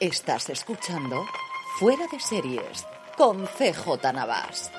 Estás 0.00 0.48
escuchando 0.48 1.26
Fuera 1.80 2.06
de 2.12 2.20
Series 2.20 2.86
con 3.16 3.46
CJ 3.46 4.12
Navas. 4.14 4.70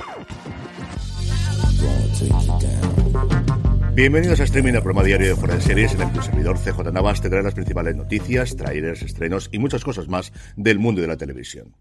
Bienvenidos 3.94 4.40
a 4.40 4.44
Streaming, 4.44 4.76
el 4.76 4.82
programa 4.82 5.04
diario 5.04 5.28
de 5.28 5.36
Fuera 5.36 5.56
de 5.56 5.62
Series, 5.62 5.94
en 5.96 6.04
el 6.04 6.14
que 6.14 6.22
servidor 6.22 6.58
CJ 6.58 6.94
Navas 6.94 7.20
te 7.22 7.30
trae 7.30 7.44
las 7.44 7.54
principales 7.54 7.98
noticias, 7.98 8.56
trailers, 8.56 9.02
estrenos 9.02 9.50
y 9.52 9.60
muchas 9.60 9.84
cosas 9.84 10.08
más 10.08 10.32
del 10.56 10.80
mundo 10.80 11.02
de 11.02 11.08
la 11.08 11.18
televisión. 11.18 11.76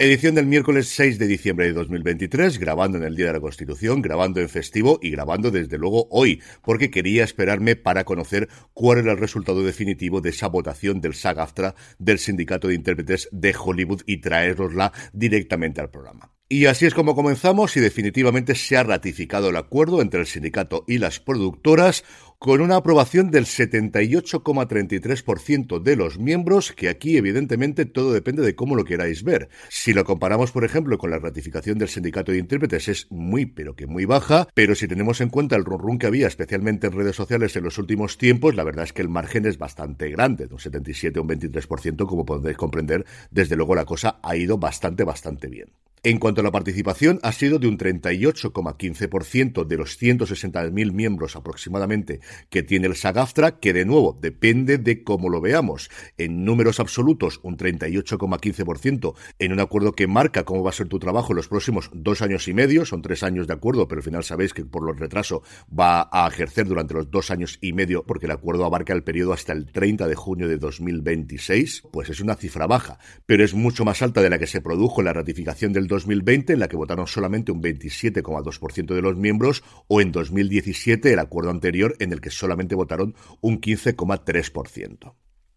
Edición 0.00 0.36
del 0.36 0.46
miércoles 0.46 0.90
6 0.90 1.18
de 1.18 1.26
diciembre 1.26 1.66
de 1.66 1.72
2023, 1.72 2.60
grabando 2.60 2.98
en 2.98 3.02
el 3.02 3.16
Día 3.16 3.26
de 3.26 3.32
la 3.32 3.40
Constitución, 3.40 4.00
grabando 4.00 4.38
en 4.38 4.48
festivo 4.48 5.00
y 5.02 5.10
grabando 5.10 5.50
desde 5.50 5.76
luego 5.76 6.06
hoy, 6.12 6.40
porque 6.62 6.88
quería 6.88 7.24
esperarme 7.24 7.74
para 7.74 8.04
conocer 8.04 8.48
cuál 8.72 8.98
era 8.98 9.10
el 9.10 9.18
resultado 9.18 9.64
definitivo 9.64 10.20
de 10.20 10.30
esa 10.30 10.46
votación 10.46 11.00
del 11.00 11.14
SAG-AFTRA 11.14 11.74
del 11.98 12.20
Sindicato 12.20 12.68
de 12.68 12.74
Intérpretes 12.74 13.28
de 13.32 13.52
Hollywood 13.58 14.02
y 14.06 14.18
traerosla 14.18 14.92
directamente 15.12 15.80
al 15.80 15.90
programa. 15.90 16.37
Y 16.50 16.64
así 16.64 16.86
es 16.86 16.94
como 16.94 17.14
comenzamos 17.14 17.76
y 17.76 17.80
definitivamente 17.80 18.54
se 18.54 18.78
ha 18.78 18.82
ratificado 18.82 19.50
el 19.50 19.56
acuerdo 19.56 20.00
entre 20.00 20.20
el 20.20 20.26
sindicato 20.26 20.82
y 20.88 20.96
las 20.96 21.20
productoras 21.20 22.04
con 22.38 22.62
una 22.62 22.76
aprobación 22.76 23.30
del 23.30 23.44
78,33% 23.44 25.82
de 25.82 25.96
los 25.96 26.18
miembros, 26.18 26.72
que 26.72 26.88
aquí 26.88 27.18
evidentemente 27.18 27.84
todo 27.84 28.14
depende 28.14 28.42
de 28.42 28.54
cómo 28.54 28.76
lo 28.76 28.86
queráis 28.86 29.24
ver. 29.24 29.50
Si 29.68 29.92
lo 29.92 30.06
comparamos, 30.06 30.50
por 30.50 30.64
ejemplo, 30.64 30.96
con 30.96 31.10
la 31.10 31.18
ratificación 31.18 31.76
del 31.76 31.90
sindicato 31.90 32.32
de 32.32 32.38
intérpretes 32.38 32.88
es 32.88 33.08
muy, 33.10 33.44
pero 33.44 33.76
que 33.76 33.86
muy 33.86 34.06
baja, 34.06 34.48
pero 34.54 34.74
si 34.74 34.88
tenemos 34.88 35.20
en 35.20 35.28
cuenta 35.28 35.54
el 35.54 35.66
run 35.66 35.98
que 35.98 36.06
había, 36.06 36.28
especialmente 36.28 36.86
en 36.86 36.94
redes 36.94 37.16
sociales 37.16 37.54
en 37.56 37.64
los 37.64 37.76
últimos 37.76 38.16
tiempos, 38.16 38.54
la 38.54 38.64
verdad 38.64 38.84
es 38.84 38.94
que 38.94 39.02
el 39.02 39.10
margen 39.10 39.44
es 39.44 39.58
bastante 39.58 40.08
grande, 40.08 40.46
de 40.46 40.54
un 40.54 40.60
77 40.60 41.18
a 41.18 41.22
un 41.22 41.28
23%, 41.28 42.06
como 42.06 42.24
podéis 42.24 42.56
comprender, 42.56 43.04
desde 43.30 43.54
luego 43.54 43.74
la 43.74 43.84
cosa 43.84 44.18
ha 44.22 44.34
ido 44.34 44.56
bastante, 44.56 45.04
bastante 45.04 45.48
bien. 45.48 45.68
En 46.04 46.18
cuanto 46.18 46.40
a 46.40 46.44
la 46.44 46.52
participación, 46.52 47.18
ha 47.22 47.32
sido 47.32 47.58
de 47.58 47.66
un 47.66 47.76
38,15% 47.76 49.66
de 49.66 49.76
los 49.76 50.00
160.000 50.00 50.92
miembros 50.92 51.34
aproximadamente 51.34 52.20
que 52.50 52.62
tiene 52.62 52.86
el 52.86 52.94
SAGAFTRA, 52.94 53.58
que 53.58 53.72
de 53.72 53.84
nuevo 53.84 54.16
depende 54.20 54.78
de 54.78 55.02
cómo 55.02 55.28
lo 55.28 55.40
veamos. 55.40 55.90
En 56.16 56.44
números 56.44 56.78
absolutos, 56.80 57.40
un 57.42 57.56
38,15% 57.56 59.14
en 59.38 59.52
un 59.52 59.60
acuerdo 59.60 59.92
que 59.92 60.06
marca 60.06 60.44
cómo 60.44 60.62
va 60.62 60.70
a 60.70 60.74
ser 60.74 60.88
tu 60.88 60.98
trabajo 60.98 61.32
en 61.32 61.36
los 61.36 61.48
próximos 61.48 61.90
dos 61.92 62.22
años 62.22 62.46
y 62.48 62.54
medio, 62.54 62.84
son 62.84 63.02
tres 63.02 63.22
años 63.22 63.46
de 63.46 63.54
acuerdo, 63.54 63.88
pero 63.88 63.98
al 63.98 64.04
final 64.04 64.24
sabéis 64.24 64.54
que 64.54 64.64
por 64.64 64.84
los 64.84 64.98
retraso 64.98 65.42
va 65.76 66.08
a 66.12 66.28
ejercer 66.28 66.66
durante 66.66 66.94
los 66.94 67.10
dos 67.10 67.30
años 67.30 67.58
y 67.60 67.72
medio, 67.72 68.04
porque 68.04 68.26
el 68.26 68.32
acuerdo 68.32 68.64
abarca 68.64 68.92
el 68.92 69.02
periodo 69.02 69.32
hasta 69.32 69.52
el 69.52 69.66
30 69.66 70.06
de 70.06 70.14
junio 70.14 70.48
de 70.48 70.58
2026, 70.58 71.82
pues 71.92 72.08
es 72.08 72.20
una 72.20 72.36
cifra 72.36 72.66
baja, 72.66 72.98
pero 73.26 73.44
es 73.44 73.54
mucho 73.54 73.84
más 73.84 74.02
alta 74.02 74.22
de 74.22 74.30
la 74.30 74.38
que 74.38 74.46
se 74.46 74.60
produjo 74.60 75.00
en 75.00 75.06
la 75.06 75.12
ratificación 75.12 75.72
del 75.72 75.88
2020, 76.04 76.52
en 76.52 76.60
la 76.60 76.68
que 76.68 76.76
votaron 76.76 77.06
solamente 77.06 77.50
un 77.50 77.62
27,2% 77.62 78.94
de 78.94 79.02
los 79.02 79.16
miembros, 79.16 79.64
o 79.88 80.00
en 80.00 80.12
2017, 80.12 81.12
el 81.12 81.18
acuerdo 81.18 81.50
anterior, 81.50 81.96
en 81.98 82.12
el 82.12 82.20
que 82.20 82.30
solamente 82.30 82.74
votaron 82.74 83.14
un 83.40 83.60
15,3%. 83.60 85.14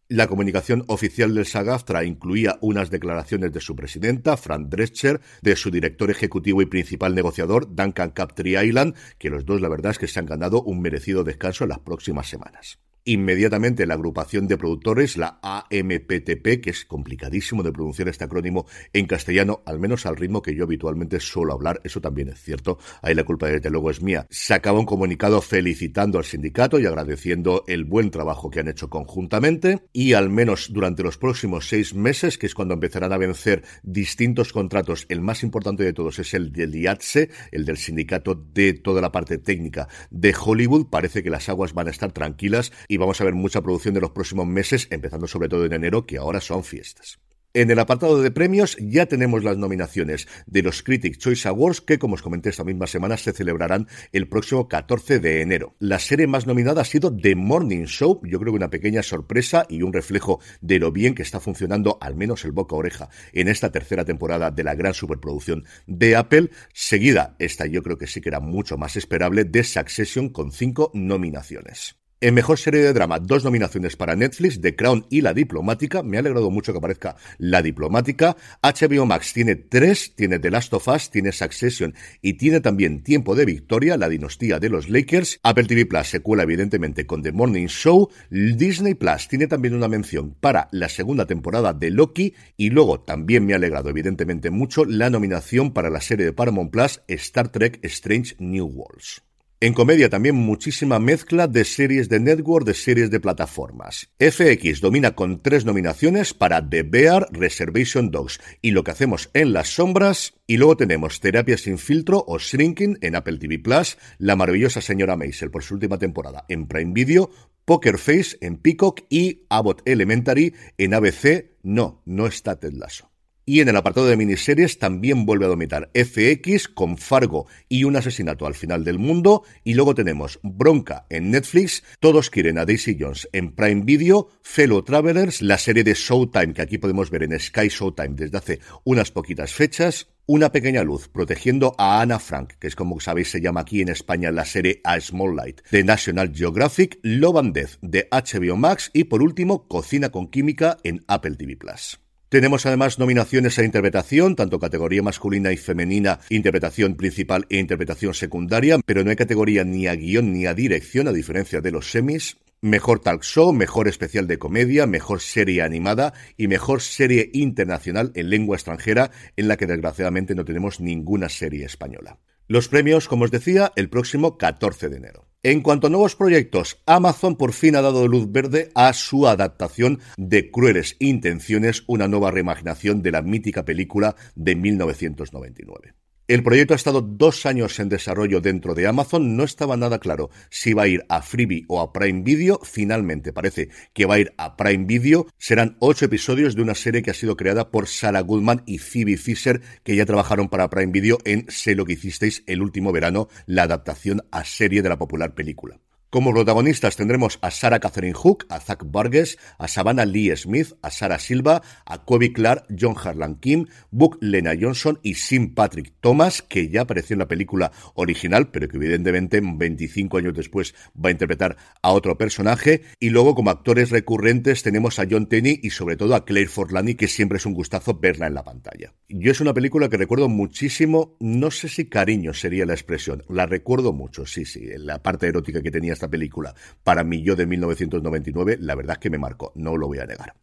La 0.08 0.28
comunicación 0.28 0.84
oficial 0.88 1.34
del 1.34 1.46
SAGAFTRA 1.46 2.04
incluía 2.04 2.58
unas 2.60 2.90
declaraciones 2.90 3.54
de 3.54 3.62
su 3.62 3.78
presidenta, 3.78 4.36
Fran 4.36 4.70
Drescher, 4.70 5.22
de 5.42 5.56
su 5.56 5.72
director 5.72 6.12
ejecutivo 6.12 6.62
y 6.62 6.66
principal 6.66 7.16
negociador, 7.16 7.74
Duncan 7.74 8.10
Captree 8.10 8.62
Island, 8.66 8.96
que 9.18 9.30
los 9.30 9.46
dos 9.46 9.62
la 9.62 9.70
verdad 9.70 9.92
es 9.92 10.00
que 10.00 10.08
se 10.08 10.20
han 10.20 10.26
ganado 10.26 10.64
un 10.64 10.82
merecido 10.82 11.24
descanso 11.24 11.64
en 11.64 11.70
las 11.70 11.80
próximas 11.80 12.28
semanas. 12.28 12.80
Inmediatamente 13.04 13.88
la 13.88 13.96
agrupación 13.96 14.48
de 14.48 14.58
productores, 14.58 15.18
la 15.18 15.40
AMPTP, 15.42 16.62
que 16.62 16.70
es 16.70 16.86
complicadísimo 16.86 17.64
de 17.64 17.72
pronunciar 17.72 18.08
este 18.10 18.26
acrónimo 18.26 18.68
en 18.94 19.08
castellano, 19.08 19.64
al 19.66 19.80
menos 19.80 20.06
al 20.06 20.18
ritmo 20.18 20.44
que 20.44 20.56
yo 20.56 20.66
habitualmente 20.66 21.20
suelo 21.20 21.54
hablar, 21.54 21.82
eso 21.84 22.00
también 22.00 22.30
es 22.30 22.40
cierto, 22.40 22.78
ahí 23.02 23.16
la 23.16 23.24
culpa 23.24 23.48
desde 23.48 23.72
luego 23.72 23.90
es 23.90 24.04
mía, 24.04 24.28
sacaba 24.30 24.80
un 24.80 24.86
comunicado 24.86 25.42
felicitando 25.42 26.20
al 26.20 26.26
sindicato 26.26 26.80
y 26.80 26.86
agradeciendo 26.86 27.64
el 27.68 27.86
buen 27.86 28.12
trabajo 28.12 28.52
que 28.52 28.60
han 28.60 28.68
hecho 28.68 28.90
conjuntamente. 28.90 29.80
Y 29.94 30.14
al 30.14 30.30
menos 30.30 30.72
durante 30.72 31.02
los 31.02 31.18
próximos 31.18 31.68
seis 31.68 31.96
meses, 31.96 32.38
que 32.38 32.46
es 32.46 32.54
cuando 32.54 32.76
empezarán 32.76 33.14
a 33.14 33.18
vencer 33.18 33.64
distintos 33.82 34.54
contratos, 34.54 35.08
el 35.10 35.22
más 35.22 35.42
importante 35.42 35.84
de 35.84 35.94
todos 35.94 36.20
es 36.20 36.36
el 36.36 36.52
del 36.52 36.76
IATSE, 36.76 37.30
el 37.52 37.66
del 37.66 37.78
sindicato 37.78 38.36
de 38.36 38.74
toda 38.74 39.02
la 39.02 39.12
parte 39.12 39.40
técnica 39.40 39.88
de 40.12 40.36
Hollywood, 40.40 40.88
parece 40.90 41.24
que 41.24 41.32
las 41.32 41.50
aguas 41.50 41.74
van 41.74 41.88
a 41.88 41.92
estar 41.92 42.12
tranquilas 42.12 42.72
y 42.92 42.98
vamos 42.98 43.22
a 43.22 43.24
ver 43.24 43.34
mucha 43.34 43.62
producción 43.62 43.94
de 43.94 44.02
los 44.02 44.12
próximos 44.12 44.46
meses, 44.46 44.90
empezando 44.92 45.26
sobre 45.26 45.48
todo 45.48 45.64
en 45.64 45.72
enero, 45.72 46.06
que 46.06 46.18
ahora 46.18 46.42
son 46.42 46.62
fiestas. 46.62 47.22
En 47.54 47.72
el 47.72 47.80
apartado 47.80 48.22
de 48.22 48.32
premios 48.32 48.76
ya 48.82 49.06
tenemos 49.06 49.46
las 49.46 49.58
nominaciones 49.58 50.28
de 50.46 50.62
los 50.62 50.84
Critic 50.84 51.18
Choice 51.18 51.48
Awards 51.48 51.80
que, 51.80 52.00
como 52.00 52.16
os 52.16 52.22
comenté 52.22 52.50
esta 52.50 52.66
misma 52.66 52.88
semana, 52.88 53.16
se 53.16 53.32
celebrarán 53.32 53.88
el 54.12 54.28
próximo 54.28 54.68
14 54.68 55.20
de 55.20 55.40
enero. 55.40 55.74
La 55.80 56.00
serie 56.00 56.28
más 56.28 56.48
nominada 56.48 56.82
ha 56.82 56.86
sido 56.86 57.16
The 57.16 57.36
Morning 57.38 57.86
Show, 57.86 58.20
yo 58.26 58.40
creo 58.42 58.52
que 58.52 58.58
una 58.58 58.70
pequeña 58.70 59.04
sorpresa 59.04 59.66
y 59.70 59.84
un 59.84 59.94
reflejo 59.94 60.42
de 60.60 60.80
lo 60.80 60.92
bien 60.92 61.16
que 61.16 61.24
está 61.24 61.40
funcionando, 61.40 61.98
al 62.02 62.18
menos 62.18 62.44
el 62.44 62.52
boca 62.52 62.76
oreja, 62.76 63.08
en 63.32 63.48
esta 63.48 63.72
tercera 63.72 64.04
temporada 64.04 64.52
de 64.52 64.66
la 64.66 64.76
gran 64.76 64.94
superproducción 64.94 65.64
de 65.88 66.18
Apple. 66.18 66.50
Seguida, 66.74 67.38
esta 67.40 67.68
yo 67.68 67.84
creo 67.84 67.98
que 67.98 68.08
sí 68.08 68.20
que 68.20 68.28
era 68.28 68.42
mucho 68.42 68.78
más 68.78 68.98
esperable, 68.98 69.46
de 69.46 69.64
Succession 69.64 70.28
con 70.28 70.52
cinco 70.52 70.92
nominaciones. 70.94 72.01
En 72.24 72.36
Mejor 72.36 72.60
Serie 72.60 72.82
de 72.82 72.94
Drama, 72.94 73.18
dos 73.18 73.44
nominaciones 73.44 73.96
para 73.96 74.16
Netflix, 74.16 74.62
The 74.62 74.76
Crown 74.76 75.08
y 75.10 75.22
La 75.22 75.34
Diplomática. 75.34 76.04
Me 76.04 76.18
ha 76.18 76.20
alegrado 76.20 76.52
mucho 76.52 76.72
que 76.72 76.78
aparezca 76.78 77.16
La 77.40 77.64
Diplomática. 77.64 78.38
HBO 78.62 79.08
Max 79.08 79.34
tiene 79.34 79.56
tres, 79.56 80.14
tiene 80.16 80.38
The 80.38 80.52
Last 80.52 80.72
of 80.76 80.88
Us, 80.88 81.10
tiene 81.10 81.32
Succession 81.32 81.96
y 82.22 82.34
tiene 82.34 82.60
también 82.60 83.02
Tiempo 83.02 83.34
de 83.34 83.46
Victoria, 83.46 83.98
la 83.98 84.08
dinastía 84.08 84.60
de 84.60 84.70
los 84.70 84.88
Lakers. 84.88 85.40
Apple 85.42 85.64
TV 85.64 85.88
Plus 85.88 86.10
se 86.10 86.20
cuela 86.20 86.44
evidentemente 86.44 87.08
con 87.08 87.24
The 87.24 87.32
Morning 87.32 87.66
Show. 87.66 88.12
Disney 88.30 88.94
Plus 88.94 89.28
tiene 89.28 89.48
también 89.48 89.74
una 89.74 89.88
mención 89.88 90.36
para 90.40 90.68
la 90.72 90.90
segunda 90.90 91.26
temporada 91.26 91.74
de 91.74 91.90
Loki 91.90 92.36
y 92.56 92.70
luego 92.70 93.00
también 93.00 93.48
me 93.48 93.54
ha 93.54 93.56
alegrado 93.56 93.90
evidentemente 93.90 94.52
mucho 94.52 94.86
la 94.86 95.10
nominación 95.10 95.74
para 95.74 95.90
la 95.90 96.02
serie 96.02 96.28
de 96.28 96.34
Paramount 96.34 96.70
Plus 96.70 97.02
Star 97.08 97.50
Trek 97.50 97.80
Strange 97.82 98.36
New 98.38 98.68
Worlds. 98.68 99.24
En 99.64 99.76
comedia 99.76 100.10
también 100.10 100.34
muchísima 100.34 100.98
mezcla 100.98 101.48
de 101.48 101.66
series 101.66 102.10
de 102.10 102.20
network, 102.20 102.66
de 102.66 102.74
series 102.74 103.12
de 103.12 103.20
plataformas. 103.20 104.10
FX 104.18 104.82
domina 104.82 105.12
con 105.12 105.44
tres 105.44 105.66
nominaciones 105.66 106.34
para 106.34 106.68
The 106.68 106.82
Bear, 106.82 107.28
Reservation 107.32 108.10
Dogs 108.10 108.40
y 108.64 108.72
Lo 108.72 108.84
que 108.84 108.90
hacemos 108.90 109.30
en 109.36 109.54
las 109.54 109.76
sombras. 109.76 110.34
Y 110.48 110.58
luego 110.58 110.78
tenemos 110.78 111.20
Terapia 111.20 111.60
sin 111.60 111.78
filtro 111.78 112.26
o 112.28 112.40
Shrinking 112.40 112.98
en 113.02 113.16
Apple 113.16 113.38
TV 113.38 113.60
Plus, 113.60 114.00
La 114.18 114.36
maravillosa 114.36 114.82
señora 114.82 115.16
Maisel 115.16 115.52
por 115.52 115.64
su 115.64 115.76
última 115.76 116.00
temporada 116.00 116.44
en 116.50 116.68
Prime 116.68 116.94
Video, 116.96 117.30
Poker 117.64 118.00
Face 118.00 118.38
en 118.42 118.58
Peacock 118.58 119.02
y 119.12 119.44
Abbott 119.50 119.84
Elementary 119.86 120.56
en 120.80 120.96
ABC. 120.96 121.52
No, 121.62 122.02
no 122.06 122.26
está 122.26 122.60
Ted 122.60 122.74
Lasso. 122.74 123.11
Y 123.52 123.60
en 123.60 123.68
el 123.68 123.76
apartado 123.76 124.08
de 124.08 124.16
miniseries 124.16 124.80
también 124.80 125.26
vuelve 125.26 125.44
a 125.44 125.50
dominar 125.50 125.92
FX 125.94 126.70
con 126.70 126.98
Fargo 126.98 127.48
y 127.68 127.84
un 127.84 127.98
asesinato 127.98 128.46
al 128.46 128.54
final 128.54 128.86
del 128.86 128.98
mundo. 128.98 129.44
Y 129.66 129.74
luego 129.74 129.94
tenemos 129.94 130.40
Bronca 130.42 131.06
en 131.10 131.32
Netflix, 131.32 131.84
Todos 132.00 132.30
quieren 132.30 132.58
a 132.58 132.66
Daisy 132.66 132.96
Jones 132.98 133.28
en 133.34 133.52
Prime 133.52 133.82
Video, 133.84 134.30
Fellow 134.42 134.84
Travelers, 134.84 135.42
la 135.42 135.58
serie 135.58 135.84
de 135.84 135.96
Showtime 135.96 136.54
que 136.54 136.62
aquí 136.62 136.78
podemos 136.78 137.10
ver 137.10 137.24
en 137.24 137.38
Sky 137.38 137.68
Showtime 137.68 138.16
desde 138.16 138.38
hace 138.38 138.60
unas 138.86 139.12
poquitas 139.12 139.52
fechas, 139.52 140.08
una 140.28 140.54
pequeña 140.54 140.86
luz 140.86 141.10
protegiendo 141.10 141.76
a 141.78 142.00
Anna 142.02 142.20
Frank, 142.20 142.54
que 142.58 142.68
es 142.68 142.76
como 142.78 143.02
sabéis 143.02 143.32
se 143.32 143.42
llama 143.42 143.60
aquí 143.60 143.82
en 143.82 143.90
España 143.90 144.32
la 144.32 144.46
serie 144.46 144.80
A 144.86 144.98
Small 145.02 145.36
Light 145.36 145.60
de 145.72 145.84
National 145.84 146.32
Geographic, 146.34 147.00
Love 147.04 147.36
and 147.36 147.54
de 147.82 148.08
HBO 148.10 148.56
Max 148.56 148.92
y 148.94 149.04
por 149.04 149.22
último 149.22 149.68
Cocina 149.68 150.08
con 150.08 150.28
Química 150.30 150.78
en 150.86 151.04
Apple 151.10 151.36
TV 151.36 151.58
Plus. 151.58 152.00
Tenemos 152.32 152.66
además 152.66 152.98
nominaciones 152.98 153.60
a 153.60 153.66
interpretación, 153.66 154.38
tanto 154.38 154.58
categoría 154.58 155.04
masculina 155.04 155.52
y 155.52 155.58
femenina, 155.58 156.22
interpretación 156.30 156.96
principal 156.96 157.46
e 157.50 157.58
interpretación 157.58 158.14
secundaria, 158.14 158.80
pero 158.86 159.04
no 159.04 159.10
hay 159.10 159.18
categoría 159.18 159.66
ni 159.66 159.88
a 159.88 159.96
guion 159.96 160.32
ni 160.32 160.46
a 160.46 160.54
dirección, 160.54 161.10
a 161.10 161.12
diferencia 161.12 161.60
de 161.60 161.72
los 161.72 161.92
semis. 161.92 162.38
Mejor 162.62 163.02
talk 163.02 163.24
show, 163.24 163.52
mejor 163.52 163.90
especial 163.90 164.28
de 164.28 164.40
comedia, 164.40 164.88
mejor 164.88 165.20
serie 165.20 165.62
animada 165.62 166.14
y 166.38 166.48
mejor 166.48 166.80
serie 166.80 167.32
internacional 167.34 168.14
en 168.16 168.30
lengua 168.30 168.56
extranjera, 168.56 169.12
en 169.36 169.50
la 169.50 169.58
que 169.58 169.68
desgraciadamente 169.68 170.34
no 170.34 170.46
tenemos 170.46 170.80
ninguna 170.80 171.28
serie 171.28 171.66
española. 171.66 172.18
Los 172.48 172.70
premios, 172.70 173.10
como 173.10 173.26
os 173.26 173.32
decía, 173.32 173.74
el 173.76 173.90
próximo 173.90 174.38
14 174.38 174.88
de 174.88 174.96
enero. 174.96 175.31
En 175.44 175.62
cuanto 175.62 175.88
a 175.88 175.90
nuevos 175.90 176.16
proyectos, 176.16 176.84
Amazon 176.86 177.36
por 177.36 177.54
fin 177.54 177.76
ha 177.76 177.82
dado 177.82 178.08
luz 178.08 178.32
verde 178.32 178.70
a 178.76 178.94
su 178.94 179.28
adaptación 179.28 180.00
de 180.16 180.52
Crueles 180.52 180.98
Intenciones, 181.00 181.84
una 181.88 182.08
nueva 182.08 182.30
reimaginación 182.30 183.02
de 183.02 183.10
la 183.10 183.24
mítica 183.24 183.66
película 183.66 184.16
de 184.36 184.56
1999. 184.56 185.96
El 186.32 186.44
proyecto 186.44 186.74
ha 186.74 186.78
estado 186.78 187.02
dos 187.02 187.46
años 187.46 187.78
en 187.82 187.90
desarrollo 187.90 188.40
dentro 188.40 188.74
de 188.74 188.88
Amazon. 188.88 189.36
No 189.36 189.44
estaba 189.44 189.76
nada 189.76 190.00
claro 190.00 190.30
si 190.50 190.72
va 190.72 190.84
a 190.84 190.88
ir 190.88 191.04
a 191.10 191.22
Freebie 191.22 191.66
o 191.68 191.82
a 191.82 191.92
Prime 191.92 192.22
Video. 192.22 192.58
Finalmente 192.64 193.34
parece 193.34 193.68
que 193.92 194.06
va 194.06 194.14
a 194.14 194.20
ir 194.20 194.34
a 194.38 194.56
Prime 194.56 194.86
Video. 194.86 195.28
Serán 195.38 195.76
ocho 195.80 196.06
episodios 196.06 196.56
de 196.56 196.62
una 196.62 196.74
serie 196.74 197.04
que 197.04 197.12
ha 197.12 197.16
sido 197.16 197.36
creada 197.36 197.70
por 197.70 197.86
Sarah 197.86 198.22
Goodman 198.22 198.64
y 198.66 198.78
Phoebe 198.78 199.18
Fisher, 199.18 199.60
que 199.84 199.98
ya 199.98 200.06
trabajaron 200.06 200.48
para 200.48 200.70
Prime 200.70 200.94
Video 200.94 201.18
en 201.26 201.48
Sé 201.50 201.76
lo 201.76 201.84
que 201.84 201.94
hicisteis 201.94 202.46
el 202.48 202.62
último 202.62 202.94
verano, 202.94 203.28
la 203.46 203.64
adaptación 203.64 204.22
a 204.32 204.46
serie 204.46 204.82
de 204.82 204.88
la 204.88 204.98
popular 204.98 205.36
película. 205.36 205.82
Como 206.12 206.34
protagonistas 206.34 206.98
tendremos 206.98 207.40
a 207.42 207.52
Sarah 207.52 207.80
Catherine 207.80 208.14
Hook, 208.14 208.46
a 208.50 208.60
Zach 208.60 208.84
Burgess, 208.84 209.38
a 209.58 209.70
Savannah 209.70 210.04
Lee 210.04 210.36
Smith, 210.36 210.74
a 210.82 210.92
Sarah 210.92 211.20
Silva, 211.20 211.62
a 211.86 212.04
Kobe 212.04 212.34
Clark, 212.34 212.66
John 212.78 212.96
Harlan 213.02 213.36
Kim, 213.36 213.68
Book 213.92 214.18
Lena 214.20 214.52
Johnson 214.60 215.00
y 215.04 215.14
Sim 215.14 215.56
Patrick 215.56 215.94
Thomas, 216.02 216.42
que 216.42 216.68
ya 216.68 216.82
apareció 216.82 217.14
en 217.14 217.20
la 217.20 217.30
película 217.30 217.72
original, 217.94 218.50
pero 218.52 218.68
que 218.68 218.76
evidentemente 218.76 219.40
25 219.42 220.18
años 220.18 220.34
después 220.34 220.76
va 220.94 221.08
a 221.08 221.12
interpretar 221.14 221.56
a 221.82 221.94
otro 221.94 222.18
personaje. 222.18 222.82
Y 223.00 223.10
luego 223.12 223.34
como 223.34 223.50
actores 223.50 223.90
recurrentes 223.90 224.64
tenemos 224.64 225.00
a 225.00 225.08
John 225.10 225.30
Tenney 225.30 225.62
y 225.64 225.70
sobre 225.70 225.96
todo 225.96 226.16
a 226.16 226.26
Claire 226.26 226.50
Forlani, 226.50 226.96
que 226.96 227.08
siempre 227.08 227.38
es 227.38 227.46
un 227.46 227.54
gustazo 227.54 227.94
verla 227.94 228.28
en 228.28 228.34
la 228.34 228.44
pantalla. 228.44 228.94
Yo 229.08 229.32
es 229.32 229.40
una 229.40 229.54
película 229.54 229.88
que 229.88 229.96
recuerdo 229.96 230.28
muchísimo, 230.28 231.16
no 231.22 231.52
sé 231.52 231.70
si 231.70 231.86
cariño 231.86 232.34
sería 232.34 232.66
la 232.66 232.74
expresión, 232.74 233.24
la 233.30 233.46
recuerdo 233.46 233.94
mucho, 233.94 234.26
sí, 234.26 234.44
sí, 234.44 234.68
la 234.76 235.02
parte 235.02 235.28
erótica 235.28 235.62
que 235.62 235.72
tenía 235.72 235.96
esta 236.02 236.10
película 236.10 236.56
para 236.84 237.04
mí 237.04 237.22
yo 237.22 237.36
de 237.36 237.46
1999, 237.46 238.58
la 238.60 238.76
verdad 238.76 238.94
es 238.94 239.00
que 239.00 239.10
me 239.12 239.20
marcó, 239.20 239.52
no 239.56 239.78
lo 239.78 239.88
voy 239.88 240.00
a 240.00 240.06
negar. 240.06 240.34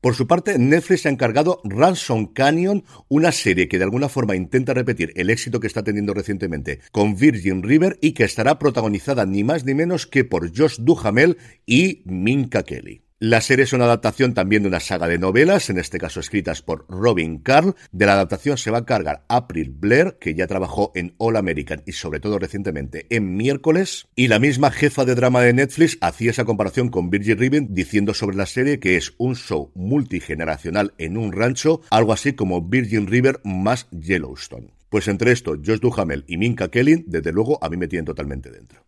Por 0.00 0.14
su 0.16 0.26
parte, 0.26 0.58
Netflix 0.58 1.06
ha 1.06 1.10
encargado 1.10 1.60
Ransom 1.62 2.32
Canyon, 2.32 2.84
una 3.08 3.30
serie 3.30 3.68
que 3.68 3.78
de 3.78 3.84
alguna 3.84 4.08
forma 4.08 4.34
intenta 4.34 4.74
repetir 4.74 5.12
el 5.14 5.30
éxito 5.30 5.60
que 5.60 5.68
está 5.68 5.84
teniendo 5.84 6.12
recientemente 6.12 6.80
con 6.90 7.16
Virgin 7.16 7.62
River 7.62 7.98
y 8.00 8.12
que 8.12 8.24
estará 8.24 8.58
protagonizada 8.58 9.26
ni 9.26 9.44
más 9.44 9.64
ni 9.64 9.74
menos 9.74 10.08
que 10.08 10.24
por 10.24 10.56
Josh 10.56 10.78
Duhamel 10.80 11.38
y 11.66 12.02
Minka 12.04 12.64
Kelly. 12.64 13.04
La 13.24 13.40
serie 13.40 13.62
es 13.62 13.72
una 13.72 13.84
adaptación 13.84 14.34
también 14.34 14.62
de 14.62 14.68
una 14.68 14.80
saga 14.80 15.06
de 15.06 15.16
novelas, 15.16 15.70
en 15.70 15.78
este 15.78 16.00
caso 16.00 16.18
escritas 16.18 16.60
por 16.60 16.86
Robin 16.88 17.38
Carl. 17.38 17.76
De 17.92 18.04
la 18.04 18.14
adaptación 18.14 18.58
se 18.58 18.72
va 18.72 18.78
a 18.78 18.84
cargar 18.84 19.24
April 19.28 19.70
Blair, 19.70 20.16
que 20.20 20.34
ya 20.34 20.48
trabajó 20.48 20.90
en 20.96 21.14
All 21.18 21.36
American 21.36 21.84
y 21.86 21.92
sobre 21.92 22.18
todo 22.18 22.40
recientemente 22.40 23.06
en 23.10 23.36
Miércoles. 23.36 24.08
Y 24.16 24.26
la 24.26 24.40
misma 24.40 24.72
jefa 24.72 25.04
de 25.04 25.14
drama 25.14 25.40
de 25.40 25.52
Netflix 25.52 25.98
hacía 26.00 26.32
esa 26.32 26.44
comparación 26.44 26.88
con 26.88 27.10
Virgin 27.10 27.38
Riven 27.38 27.68
diciendo 27.70 28.12
sobre 28.12 28.36
la 28.36 28.46
serie 28.46 28.80
que 28.80 28.96
es 28.96 29.14
un 29.18 29.36
show 29.36 29.70
multigeneracional 29.76 30.92
en 30.98 31.16
un 31.16 31.30
rancho, 31.30 31.82
algo 31.90 32.12
así 32.12 32.32
como 32.32 32.60
Virgin 32.60 33.06
River 33.06 33.40
más 33.44 33.86
Yellowstone. 33.92 34.72
Pues 34.88 35.06
entre 35.06 35.30
esto, 35.30 35.52
Josh 35.64 35.78
Duhamel 35.78 36.24
y 36.26 36.38
Minka 36.38 36.72
Kelly, 36.72 37.04
desde 37.06 37.30
luego, 37.30 37.62
a 37.62 37.68
mí 37.68 37.76
me 37.76 37.86
tienen 37.86 38.04
totalmente 38.04 38.50
dentro. 38.50 38.82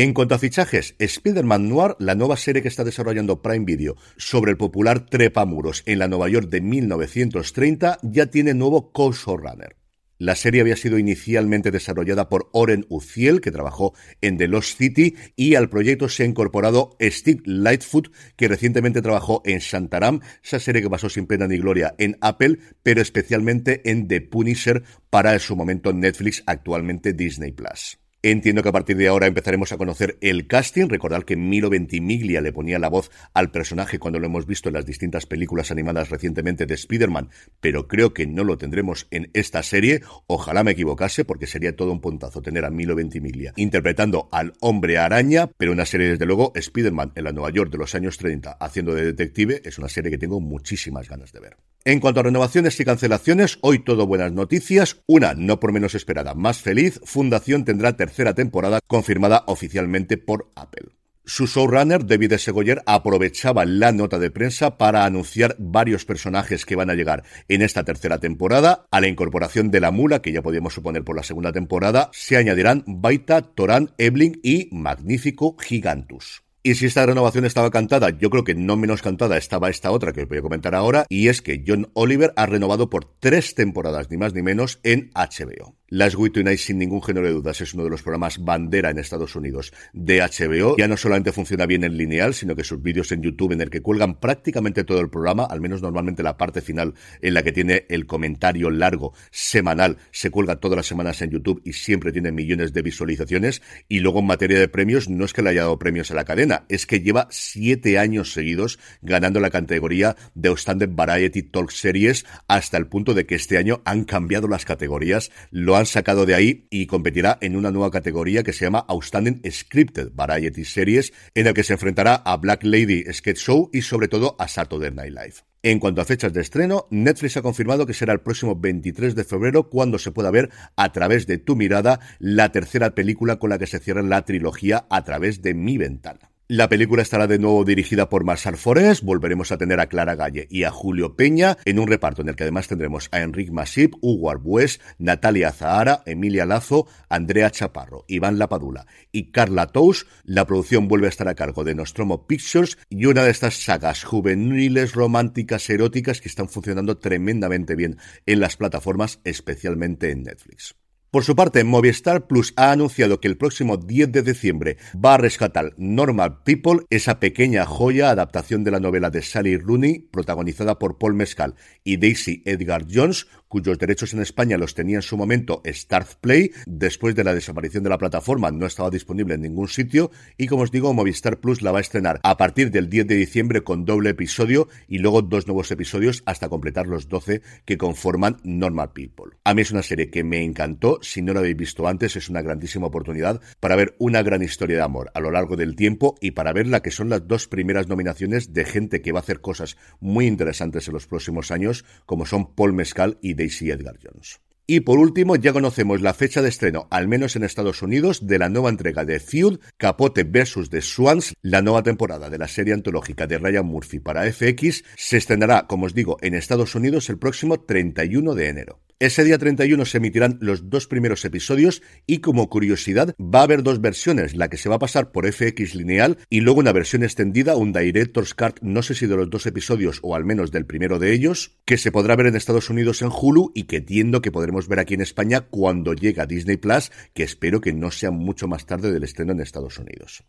En 0.00 0.14
cuanto 0.14 0.36
a 0.36 0.38
fichajes, 0.38 0.94
Spider-Man 1.00 1.68
Noir, 1.68 1.96
la 1.98 2.14
nueva 2.14 2.36
serie 2.36 2.62
que 2.62 2.68
está 2.68 2.84
desarrollando 2.84 3.42
Prime 3.42 3.64
Video 3.64 3.96
sobre 4.16 4.52
el 4.52 4.56
popular 4.56 5.06
trepamuros 5.06 5.82
en 5.86 5.98
la 5.98 6.06
Nueva 6.06 6.28
York 6.28 6.48
de 6.50 6.60
1930, 6.60 7.98
ya 8.02 8.26
tiene 8.26 8.54
nuevo 8.54 8.92
co-showrunner. 8.92 9.74
La 10.18 10.36
serie 10.36 10.60
había 10.60 10.76
sido 10.76 10.98
inicialmente 10.98 11.72
desarrollada 11.72 12.28
por 12.28 12.48
Oren 12.52 12.86
Uziel, 12.88 13.40
que 13.40 13.50
trabajó 13.50 13.92
en 14.20 14.38
The 14.38 14.46
Lost 14.46 14.78
City, 14.78 15.16
y 15.34 15.56
al 15.56 15.68
proyecto 15.68 16.08
se 16.08 16.22
ha 16.22 16.26
incorporado 16.26 16.96
Steve 17.00 17.42
Lightfoot, 17.44 18.12
que 18.36 18.46
recientemente 18.46 19.02
trabajó 19.02 19.42
en 19.44 19.58
Shantaram, 19.58 20.20
esa 20.44 20.60
serie 20.60 20.80
que 20.80 20.90
pasó 20.90 21.08
sin 21.08 21.26
pena 21.26 21.48
ni 21.48 21.58
gloria 21.58 21.96
en 21.98 22.16
Apple, 22.20 22.60
pero 22.84 23.02
especialmente 23.02 23.90
en 23.90 24.06
The 24.06 24.20
Punisher 24.20 24.84
para 25.10 25.32
en 25.32 25.40
su 25.40 25.56
momento 25.56 25.92
Netflix, 25.92 26.44
actualmente 26.46 27.14
Disney 27.14 27.50
Plus. 27.50 27.98
Entiendo 28.20 28.64
que 28.64 28.70
a 28.70 28.72
partir 28.72 28.96
de 28.96 29.06
ahora 29.06 29.28
empezaremos 29.28 29.70
a 29.70 29.76
conocer 29.76 30.18
el 30.20 30.48
casting. 30.48 30.88
Recordad 30.88 31.22
que 31.22 31.36
Milo 31.36 31.70
Ventimiglia 31.70 32.40
le 32.40 32.52
ponía 32.52 32.80
la 32.80 32.88
voz 32.88 33.12
al 33.32 33.52
personaje 33.52 34.00
cuando 34.00 34.18
lo 34.18 34.26
hemos 34.26 34.44
visto 34.44 34.68
en 34.68 34.74
las 34.74 34.84
distintas 34.84 35.24
películas 35.24 35.70
animadas 35.70 36.10
recientemente 36.10 36.66
de 36.66 36.74
Spider-Man, 36.74 37.30
pero 37.60 37.86
creo 37.86 38.14
que 38.14 38.26
no 38.26 38.42
lo 38.42 38.58
tendremos 38.58 39.06
en 39.12 39.30
esta 39.34 39.62
serie. 39.62 40.02
Ojalá 40.26 40.64
me 40.64 40.72
equivocase, 40.72 41.24
porque 41.24 41.46
sería 41.46 41.76
todo 41.76 41.92
un 41.92 42.00
puntazo 42.00 42.42
tener 42.42 42.64
a 42.64 42.70
Milo 42.70 42.96
Ventimiglia 42.96 43.52
interpretando 43.54 44.28
al 44.32 44.54
hombre 44.58 44.98
araña, 44.98 45.46
pero 45.56 45.70
una 45.70 45.86
serie, 45.86 46.08
desde 46.08 46.26
luego, 46.26 46.50
Spider-Man 46.56 47.12
en 47.14 47.22
la 47.22 47.32
Nueva 47.32 47.50
York 47.50 47.70
de 47.70 47.78
los 47.78 47.94
años 47.94 48.18
30 48.18 48.50
haciendo 48.50 48.96
de 48.96 49.04
detective, 49.04 49.62
es 49.64 49.78
una 49.78 49.88
serie 49.88 50.10
que 50.10 50.18
tengo 50.18 50.40
muchísimas 50.40 51.08
ganas 51.08 51.30
de 51.30 51.38
ver. 51.38 51.56
En 51.88 52.00
cuanto 52.00 52.20
a 52.20 52.24
renovaciones 52.24 52.78
y 52.80 52.84
cancelaciones, 52.84 53.56
hoy 53.62 53.78
todo 53.78 54.06
buenas 54.06 54.30
noticias. 54.30 55.00
Una, 55.06 55.32
no 55.32 55.58
por 55.58 55.72
menos 55.72 55.94
esperada, 55.94 56.34
más 56.34 56.60
feliz, 56.60 57.00
Fundación 57.02 57.64
tendrá 57.64 57.96
tercera 57.96 58.34
temporada 58.34 58.80
confirmada 58.86 59.44
oficialmente 59.46 60.18
por 60.18 60.50
Apple. 60.54 60.90
Su 61.24 61.46
showrunner, 61.46 62.04
David 62.04 62.34
Segoyer, 62.34 62.82
aprovechaba 62.84 63.64
la 63.64 63.90
nota 63.92 64.18
de 64.18 64.30
prensa 64.30 64.76
para 64.76 65.06
anunciar 65.06 65.56
varios 65.58 66.04
personajes 66.04 66.66
que 66.66 66.76
van 66.76 66.90
a 66.90 66.94
llegar 66.94 67.24
en 67.48 67.62
esta 67.62 67.84
tercera 67.84 68.18
temporada. 68.18 68.84
A 68.90 69.00
la 69.00 69.08
incorporación 69.08 69.70
de 69.70 69.80
la 69.80 69.90
mula, 69.90 70.20
que 70.20 70.32
ya 70.32 70.42
podíamos 70.42 70.74
suponer 70.74 71.04
por 71.04 71.16
la 71.16 71.22
segunda 71.22 71.52
temporada, 71.52 72.10
se 72.12 72.36
añadirán 72.36 72.84
Baita, 72.86 73.40
Torán, 73.40 73.94
Ebling 73.96 74.40
y 74.42 74.68
Magnífico 74.72 75.56
Gigantus. 75.56 76.42
Y 76.68 76.74
si 76.74 76.84
esta 76.84 77.06
renovación 77.06 77.46
estaba 77.46 77.70
cantada, 77.70 78.10
yo 78.10 78.28
creo 78.28 78.44
que 78.44 78.54
no 78.54 78.76
menos 78.76 79.00
cantada 79.00 79.38
estaba 79.38 79.70
esta 79.70 79.90
otra 79.90 80.12
que 80.12 80.24
os 80.24 80.28
voy 80.28 80.36
a 80.36 80.42
comentar 80.42 80.74
ahora, 80.74 81.06
y 81.08 81.28
es 81.28 81.40
que 81.40 81.64
John 81.66 81.90
Oliver 81.94 82.34
ha 82.36 82.44
renovado 82.44 82.90
por 82.90 83.06
tres 83.06 83.54
temporadas, 83.54 84.10
ni 84.10 84.18
más 84.18 84.34
ni 84.34 84.42
menos, 84.42 84.78
en 84.82 85.10
HBO. 85.14 85.77
Last 85.90 86.16
Week 86.16 86.34
Tonight, 86.34 86.58
sin 86.58 86.76
ningún 86.76 87.02
género 87.02 87.26
de 87.26 87.32
dudas, 87.32 87.62
es 87.62 87.72
uno 87.72 87.82
de 87.82 87.88
los 87.88 88.02
programas 88.02 88.44
bandera 88.44 88.90
en 88.90 88.98
Estados 88.98 89.34
Unidos 89.36 89.72
de 89.94 90.20
HBO. 90.20 90.76
Ya 90.76 90.86
no 90.86 90.98
solamente 90.98 91.32
funciona 91.32 91.64
bien 91.64 91.82
en 91.82 91.96
lineal, 91.96 92.34
sino 92.34 92.54
que 92.54 92.62
sus 92.62 92.82
vídeos 92.82 93.10
en 93.10 93.22
YouTube, 93.22 93.52
en 93.52 93.62
el 93.62 93.70
que 93.70 93.80
cuelgan 93.80 94.20
prácticamente 94.20 94.84
todo 94.84 95.00
el 95.00 95.08
programa, 95.08 95.46
al 95.46 95.62
menos 95.62 95.80
normalmente 95.80 96.22
la 96.22 96.36
parte 96.36 96.60
final 96.60 96.92
en 97.22 97.32
la 97.32 97.42
que 97.42 97.52
tiene 97.52 97.86
el 97.88 98.04
comentario 98.04 98.70
largo 98.70 99.14
semanal, 99.30 99.96
se 100.10 100.30
cuelga 100.30 100.56
todas 100.56 100.76
las 100.76 100.84
semanas 100.84 101.22
en 101.22 101.30
YouTube 101.30 101.62
y 101.64 101.72
siempre 101.72 102.12
tiene 102.12 102.32
millones 102.32 102.74
de 102.74 102.82
visualizaciones. 102.82 103.62
Y 103.88 104.00
luego 104.00 104.18
en 104.18 104.26
materia 104.26 104.58
de 104.58 104.68
premios, 104.68 105.08
no 105.08 105.24
es 105.24 105.32
que 105.32 105.40
le 105.40 105.48
haya 105.48 105.62
dado 105.62 105.78
premios 105.78 106.10
a 106.10 106.14
la 106.14 106.26
cadena, 106.26 106.66
es 106.68 106.84
que 106.84 107.00
lleva 107.00 107.28
siete 107.30 107.98
años 107.98 108.34
seguidos 108.34 108.78
ganando 109.00 109.40
la 109.40 109.48
categoría 109.48 110.16
de 110.34 110.50
Outstanding 110.50 110.94
Variety 110.94 111.44
Talk 111.44 111.70
Series 111.70 112.26
hasta 112.46 112.76
el 112.76 112.88
punto 112.88 113.14
de 113.14 113.24
que 113.24 113.36
este 113.36 113.56
año 113.56 113.80
han 113.86 114.04
cambiado 114.04 114.48
las 114.48 114.66
categorías, 114.66 115.30
han 115.78 115.86
sacado 115.86 116.26
de 116.26 116.34
ahí 116.34 116.66
y 116.70 116.86
competirá 116.86 117.38
en 117.40 117.56
una 117.56 117.70
nueva 117.70 117.90
categoría 117.90 118.42
que 118.42 118.52
se 118.52 118.64
llama 118.64 118.84
Outstanding 118.88 119.40
Scripted 119.50 120.10
Variety 120.12 120.64
Series, 120.64 121.12
en 121.34 121.46
el 121.46 121.54
que 121.54 121.64
se 121.64 121.74
enfrentará 121.74 122.16
a 122.16 122.36
Black 122.36 122.64
Lady 122.64 123.04
Sketch 123.12 123.38
Show 123.38 123.70
y 123.72 123.82
sobre 123.82 124.08
todo 124.08 124.36
a 124.38 124.48
Saturday 124.48 124.90
Night 124.90 125.12
Live. 125.12 125.34
En 125.62 125.80
cuanto 125.80 126.00
a 126.00 126.04
fechas 126.04 126.32
de 126.32 126.40
estreno, 126.40 126.86
Netflix 126.90 127.36
ha 127.36 127.42
confirmado 127.42 127.86
que 127.86 127.94
será 127.94 128.12
el 128.12 128.20
próximo 128.20 128.54
23 128.56 129.14
de 129.14 129.24
febrero 129.24 129.68
cuando 129.68 129.98
se 129.98 130.12
pueda 130.12 130.30
ver 130.30 130.50
a 130.76 130.92
través 130.92 131.26
de 131.26 131.38
tu 131.38 131.56
mirada 131.56 132.00
la 132.18 132.52
tercera 132.52 132.94
película 132.94 133.38
con 133.38 133.50
la 133.50 133.58
que 133.58 133.66
se 133.66 133.80
cierra 133.80 134.02
la 134.02 134.24
trilogía 134.24 134.86
a 134.88 135.04
través 135.04 135.42
de 135.42 135.54
mi 135.54 135.76
ventana. 135.76 136.30
La 136.50 136.70
película 136.70 137.02
estará 137.02 137.26
de 137.26 137.38
nuevo 137.38 137.62
dirigida 137.62 138.08
por 138.08 138.24
Marshall 138.24 138.56
Forest, 138.56 139.04
volveremos 139.04 139.52
a 139.52 139.58
tener 139.58 139.80
a 139.80 139.86
Clara 139.86 140.14
Galle 140.14 140.46
y 140.48 140.64
a 140.64 140.70
Julio 140.70 141.14
Peña 141.14 141.58
en 141.66 141.78
un 141.78 141.88
reparto 141.88 142.22
en 142.22 142.30
el 142.30 142.36
que 142.36 142.44
además 142.44 142.68
tendremos 142.68 143.10
a 143.12 143.20
Enrique 143.20 143.52
Masip, 143.52 143.92
Hugo 144.00 144.30
Arbues, 144.30 144.80
Natalia 144.96 145.52
Zahara, 145.52 146.02
Emilia 146.06 146.46
Lazo, 146.46 146.86
Andrea 147.10 147.50
Chaparro, 147.50 148.06
Iván 148.08 148.38
Lapadula 148.38 148.86
y 149.12 149.30
Carla 149.30 149.66
Tous. 149.66 150.06
La 150.24 150.46
producción 150.46 150.88
vuelve 150.88 151.08
a 151.08 151.10
estar 151.10 151.28
a 151.28 151.34
cargo 151.34 151.64
de 151.64 151.74
Nostromo 151.74 152.26
Pictures 152.26 152.78
y 152.88 153.04
una 153.04 153.24
de 153.24 153.30
estas 153.30 153.62
sagas 153.62 154.04
juveniles, 154.04 154.94
románticas, 154.94 155.68
eróticas 155.68 156.22
que 156.22 156.28
están 156.28 156.48
funcionando 156.48 156.96
tremendamente 156.96 157.76
bien 157.76 157.98
en 158.24 158.40
las 158.40 158.56
plataformas, 158.56 159.20
especialmente 159.22 160.12
en 160.12 160.22
Netflix. 160.22 160.76
Por 161.10 161.24
su 161.24 161.34
parte, 161.34 161.64
Movistar 161.64 162.26
Plus 162.26 162.52
ha 162.56 162.70
anunciado 162.70 163.18
que 163.18 163.28
el 163.28 163.38
próximo 163.38 163.78
10 163.78 164.12
de 164.12 164.22
diciembre 164.22 164.76
va 164.94 165.14
a 165.14 165.16
rescatar 165.16 165.72
Normal 165.78 166.42
People, 166.42 166.80
esa 166.90 167.18
pequeña 167.18 167.64
joya 167.64 168.10
adaptación 168.10 168.62
de 168.62 168.72
la 168.72 168.78
novela 168.78 169.08
de 169.08 169.22
Sally 169.22 169.56
Rooney, 169.56 170.00
protagonizada 170.00 170.78
por 170.78 170.98
Paul 170.98 171.14
Mescal 171.14 171.54
y 171.82 171.96
Daisy 171.96 172.42
Edgar 172.44 172.84
Jones, 172.92 173.26
cuyos 173.48 173.78
derechos 173.78 174.12
en 174.14 174.20
España 174.20 174.58
los 174.58 174.74
tenía 174.74 174.96
en 174.96 175.02
su 175.02 175.16
momento 175.16 175.62
Start 175.66 176.14
Play, 176.20 176.52
después 176.66 177.14
de 177.14 177.24
la 177.24 177.34
desaparición 177.34 177.82
de 177.82 177.90
la 177.90 177.98
plataforma 177.98 178.50
no 178.50 178.66
estaba 178.66 178.90
disponible 178.90 179.34
en 179.34 179.42
ningún 179.42 179.68
sitio 179.68 180.10
y 180.36 180.46
como 180.46 180.62
os 180.62 180.70
digo 180.70 180.92
Movistar 180.94 181.40
Plus 181.40 181.62
la 181.62 181.72
va 181.72 181.78
a 181.78 181.80
estrenar 181.80 182.20
a 182.22 182.36
partir 182.36 182.70
del 182.70 182.88
10 182.88 183.06
de 183.06 183.16
diciembre 183.16 183.62
con 183.62 183.84
doble 183.84 184.10
episodio 184.10 184.68
y 184.86 184.98
luego 184.98 185.22
dos 185.22 185.46
nuevos 185.46 185.70
episodios 185.70 186.22
hasta 186.26 186.48
completar 186.48 186.86
los 186.86 187.08
12 187.08 187.42
que 187.64 187.78
conforman 187.78 188.36
Normal 188.44 188.92
People. 188.92 189.36
A 189.44 189.54
mí 189.54 189.62
es 189.62 189.70
una 189.70 189.82
serie 189.82 190.10
que 190.10 190.24
me 190.24 190.42
encantó, 190.42 190.98
si 191.02 191.22
no 191.22 191.32
la 191.32 191.40
habéis 191.40 191.56
visto 191.56 191.88
antes 191.88 192.16
es 192.16 192.28
una 192.28 192.42
grandísima 192.42 192.86
oportunidad 192.86 193.40
para 193.60 193.76
ver 193.76 193.94
una 193.98 194.22
gran 194.22 194.42
historia 194.42 194.76
de 194.76 194.82
amor 194.82 195.10
a 195.14 195.20
lo 195.20 195.30
largo 195.30 195.56
del 195.56 195.76
tiempo 195.76 196.16
y 196.20 196.32
para 196.32 196.52
ver 196.52 196.66
la 196.66 196.82
que 196.82 196.90
son 196.90 197.08
las 197.08 197.26
dos 197.26 197.48
primeras 197.48 197.88
nominaciones 197.88 198.52
de 198.52 198.64
gente 198.64 199.00
que 199.00 199.12
va 199.12 199.20
a 199.20 199.22
hacer 199.22 199.40
cosas 199.40 199.76
muy 200.00 200.26
interesantes 200.26 200.88
en 200.88 200.94
los 200.94 201.06
próximos 201.06 201.50
años 201.50 201.84
como 202.06 202.26
son 202.26 202.54
Paul 202.54 202.72
Mescal 202.72 203.18
y 203.22 203.34
Daisy 203.38 203.70
Edgar 203.70 203.96
Jones. 204.02 204.40
Y 204.70 204.80
por 204.80 204.98
último, 204.98 205.34
ya 205.34 205.54
conocemos 205.54 206.02
la 206.02 206.12
fecha 206.12 206.42
de 206.42 206.50
estreno, 206.50 206.88
al 206.90 207.08
menos 207.08 207.36
en 207.36 207.42
Estados 207.42 207.80
Unidos, 207.80 208.26
de 208.26 208.38
la 208.38 208.50
nueva 208.50 208.68
entrega 208.68 209.06
de 209.06 209.18
Feud, 209.18 209.60
Capote 209.78 210.24
vs. 210.24 210.68
The 210.68 210.82
Swans, 210.82 211.32
la 211.40 211.62
nueva 211.62 211.82
temporada 211.82 212.28
de 212.28 212.36
la 212.36 212.48
serie 212.48 212.74
antológica 212.74 213.26
de 213.26 213.38
Ryan 213.38 213.64
Murphy 213.64 213.98
para 213.98 214.30
FX, 214.30 214.84
se 214.94 215.16
estrenará, 215.16 215.66
como 215.66 215.86
os 215.86 215.94
digo, 215.94 216.18
en 216.20 216.34
Estados 216.34 216.74
Unidos 216.74 217.08
el 217.08 217.18
próximo 217.18 217.60
31 217.60 218.34
de 218.34 218.48
enero. 218.48 218.80
Ese 219.00 219.22
día 219.22 219.38
31 219.38 219.84
se 219.84 219.98
emitirán 219.98 220.38
los 220.40 220.70
dos 220.70 220.88
primeros 220.88 221.24
episodios 221.24 221.82
y 222.04 222.18
como 222.18 222.50
curiosidad 222.50 223.14
va 223.20 223.38
a 223.38 223.42
haber 223.44 223.62
dos 223.62 223.80
versiones, 223.80 224.34
la 224.34 224.50
que 224.50 224.56
se 224.56 224.68
va 224.68 224.74
a 224.74 224.80
pasar 224.80 225.12
por 225.12 225.32
FX 225.32 225.76
lineal 225.76 226.18
y 226.28 226.40
luego 226.40 226.58
una 226.58 226.72
versión 226.72 227.04
extendida, 227.04 227.54
un 227.54 227.72
Director's 227.72 228.34
Cut, 228.34 228.58
no 228.60 228.82
sé 228.82 228.96
si 228.96 229.06
de 229.06 229.14
los 229.14 229.30
dos 229.30 229.46
episodios 229.46 230.00
o 230.02 230.16
al 230.16 230.24
menos 230.24 230.50
del 230.50 230.66
primero 230.66 230.98
de 230.98 231.12
ellos, 231.12 231.60
que 231.64 231.78
se 231.78 231.92
podrá 231.92 232.16
ver 232.16 232.26
en 232.26 232.34
Estados 232.34 232.70
Unidos 232.70 233.00
en 233.00 233.10
Hulu 233.12 233.52
y 233.54 233.64
que 233.64 233.76
entiendo 233.76 234.20
que 234.20 234.32
podremos 234.32 234.66
ver 234.66 234.80
aquí 234.80 234.94
en 234.94 235.02
España 235.02 235.42
cuando 235.42 235.94
llega 235.94 236.26
Disney 236.26 236.56
Plus, 236.56 236.90
que 237.14 237.22
espero 237.22 237.60
que 237.60 237.72
no 237.72 237.92
sea 237.92 238.10
mucho 238.10 238.48
más 238.48 238.66
tarde 238.66 238.90
del 238.90 239.04
estreno 239.04 239.30
en 239.30 239.38
Estados 239.38 239.78
Unidos. 239.78 240.24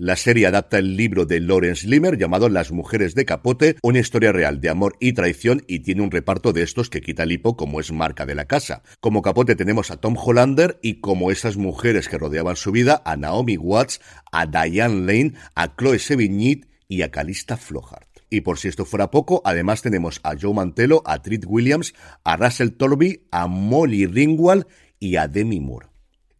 La 0.00 0.14
serie 0.14 0.46
adapta 0.46 0.78
el 0.78 0.96
libro 0.96 1.26
de 1.26 1.40
Lawrence 1.40 1.84
Limer 1.88 2.16
llamado 2.16 2.48
Las 2.48 2.70
mujeres 2.70 3.16
de 3.16 3.24
capote, 3.24 3.74
una 3.82 3.98
historia 3.98 4.30
real 4.30 4.60
de 4.60 4.68
amor 4.68 4.94
y 5.00 5.12
traición 5.12 5.64
y 5.66 5.80
tiene 5.80 6.02
un 6.02 6.12
reparto 6.12 6.52
de 6.52 6.62
estos 6.62 6.88
que 6.88 7.00
quita 7.00 7.24
el 7.24 7.32
hipo 7.32 7.56
como 7.56 7.80
es 7.80 7.90
marca 7.90 8.24
de 8.24 8.36
la 8.36 8.44
casa. 8.44 8.84
Como 9.00 9.22
capote 9.22 9.56
tenemos 9.56 9.90
a 9.90 9.96
Tom 9.96 10.16
Hollander 10.16 10.78
y 10.82 11.00
como 11.00 11.32
esas 11.32 11.56
mujeres 11.56 12.08
que 12.08 12.16
rodeaban 12.16 12.54
su 12.54 12.70
vida 12.70 13.02
a 13.04 13.16
Naomi 13.16 13.56
Watts, 13.56 14.00
a 14.30 14.46
Diane 14.46 15.00
Lane, 15.00 15.32
a 15.56 15.74
Chloe 15.74 15.98
Sevigny 15.98 16.60
y 16.86 17.02
a 17.02 17.10
Calista 17.10 17.56
Flohart. 17.56 18.20
Y 18.30 18.42
por 18.42 18.60
si 18.60 18.68
esto 18.68 18.84
fuera 18.84 19.10
poco, 19.10 19.42
además 19.44 19.82
tenemos 19.82 20.20
a 20.22 20.36
Joe 20.40 20.54
Mantello, 20.54 21.02
a 21.06 21.22
Treat 21.22 21.42
Williams, 21.44 21.92
a 22.22 22.36
Russell 22.36 22.70
Torby, 22.70 23.26
a 23.32 23.48
Molly 23.48 24.06
Ringwald 24.06 24.64
y 25.00 25.16
a 25.16 25.26
Demi 25.26 25.58
Moore. 25.58 25.88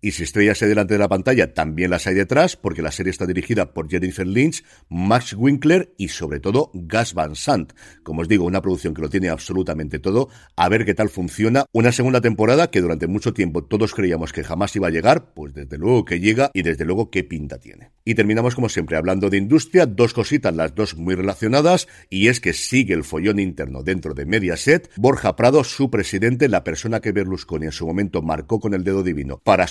Y 0.01 0.13
si 0.13 0.23
estrellas 0.23 0.61
delante 0.61 0.95
de 0.95 0.99
la 0.99 1.09
pantalla, 1.09 1.55
también 1.55 1.91
las 1.91 2.07
hay 2.07 2.15
detrás, 2.15 2.57
porque 2.57 2.83
la 2.83 2.93
serie 2.93 3.11
está 3.11 3.27
dirigida 3.27 3.73
por 3.73 3.89
Jennifer 3.89 4.27
Lynch, 4.27 4.65
Max 4.89 5.35
Winkler 5.35 5.93
y 5.97 6.09
sobre 6.09 6.41
todo 6.41 6.71
Gas 6.75 7.15
Van 7.15 7.35
Sant. 7.35 7.73
Como 8.03 8.23
os 8.23 8.29
digo, 8.29 8.45
una 8.45 8.63
producción 8.63 8.95
que 8.95 9.03
lo 9.03 9.11
tiene 9.11 9.29
absolutamente 9.29 9.99
todo. 9.99 10.29
A 10.57 10.69
ver 10.69 10.85
qué 10.85 10.95
tal 10.95 11.09
funciona. 11.09 11.65
Una 11.73 11.91
segunda 11.93 12.21
temporada 12.21 12.71
que 12.71 12.81
durante 12.81 13.07
mucho 13.07 13.33
tiempo 13.33 13.65
todos 13.65 13.95
creíamos 13.95 14.33
que 14.33 14.45
jamás 14.45 14.75
iba 14.77 14.89
a 14.89 14.91
llegar, 14.91 15.33
pues 15.35 15.55
desde 15.55 15.79
luego 15.79 16.05
que 16.05 16.21
llega 16.21 16.51
y 16.55 16.63
desde 16.63 16.85
luego 16.85 17.11
qué 17.11 17.25
pinta 17.25 17.59
tiene. 17.59 17.91
Y 18.05 18.15
terminamos 18.15 18.55
como 18.55 18.69
siempre 18.69 18.97
hablando 18.97 19.31
de 19.31 19.37
industria, 19.37 19.87
dos 19.87 20.15
cositas, 20.15 20.55
las 20.55 20.75
dos 20.75 20.97
muy 20.97 21.15
relacionadas, 21.15 21.89
y 22.09 22.29
es 22.29 22.41
que 22.41 22.53
sigue 22.53 22.95
el 22.95 23.05
follón 23.05 23.39
interno 23.39 23.83
dentro 23.83 24.15
de 24.15 24.27
Mediaset. 24.27 24.91
Borja 24.97 25.37
Prado, 25.37 25.65
su 25.65 25.91
presidente, 25.91 26.49
la 26.49 26.65
persona 26.65 27.01
que 27.01 27.13
Berlusconi 27.13 27.67
en 27.67 27.73
su 27.73 27.87
momento 27.87 28.23
marcó 28.23 28.61
con 28.61 28.75
el 28.75 28.85
dedo 28.85 29.03
divino 29.03 29.41
para 29.45 29.67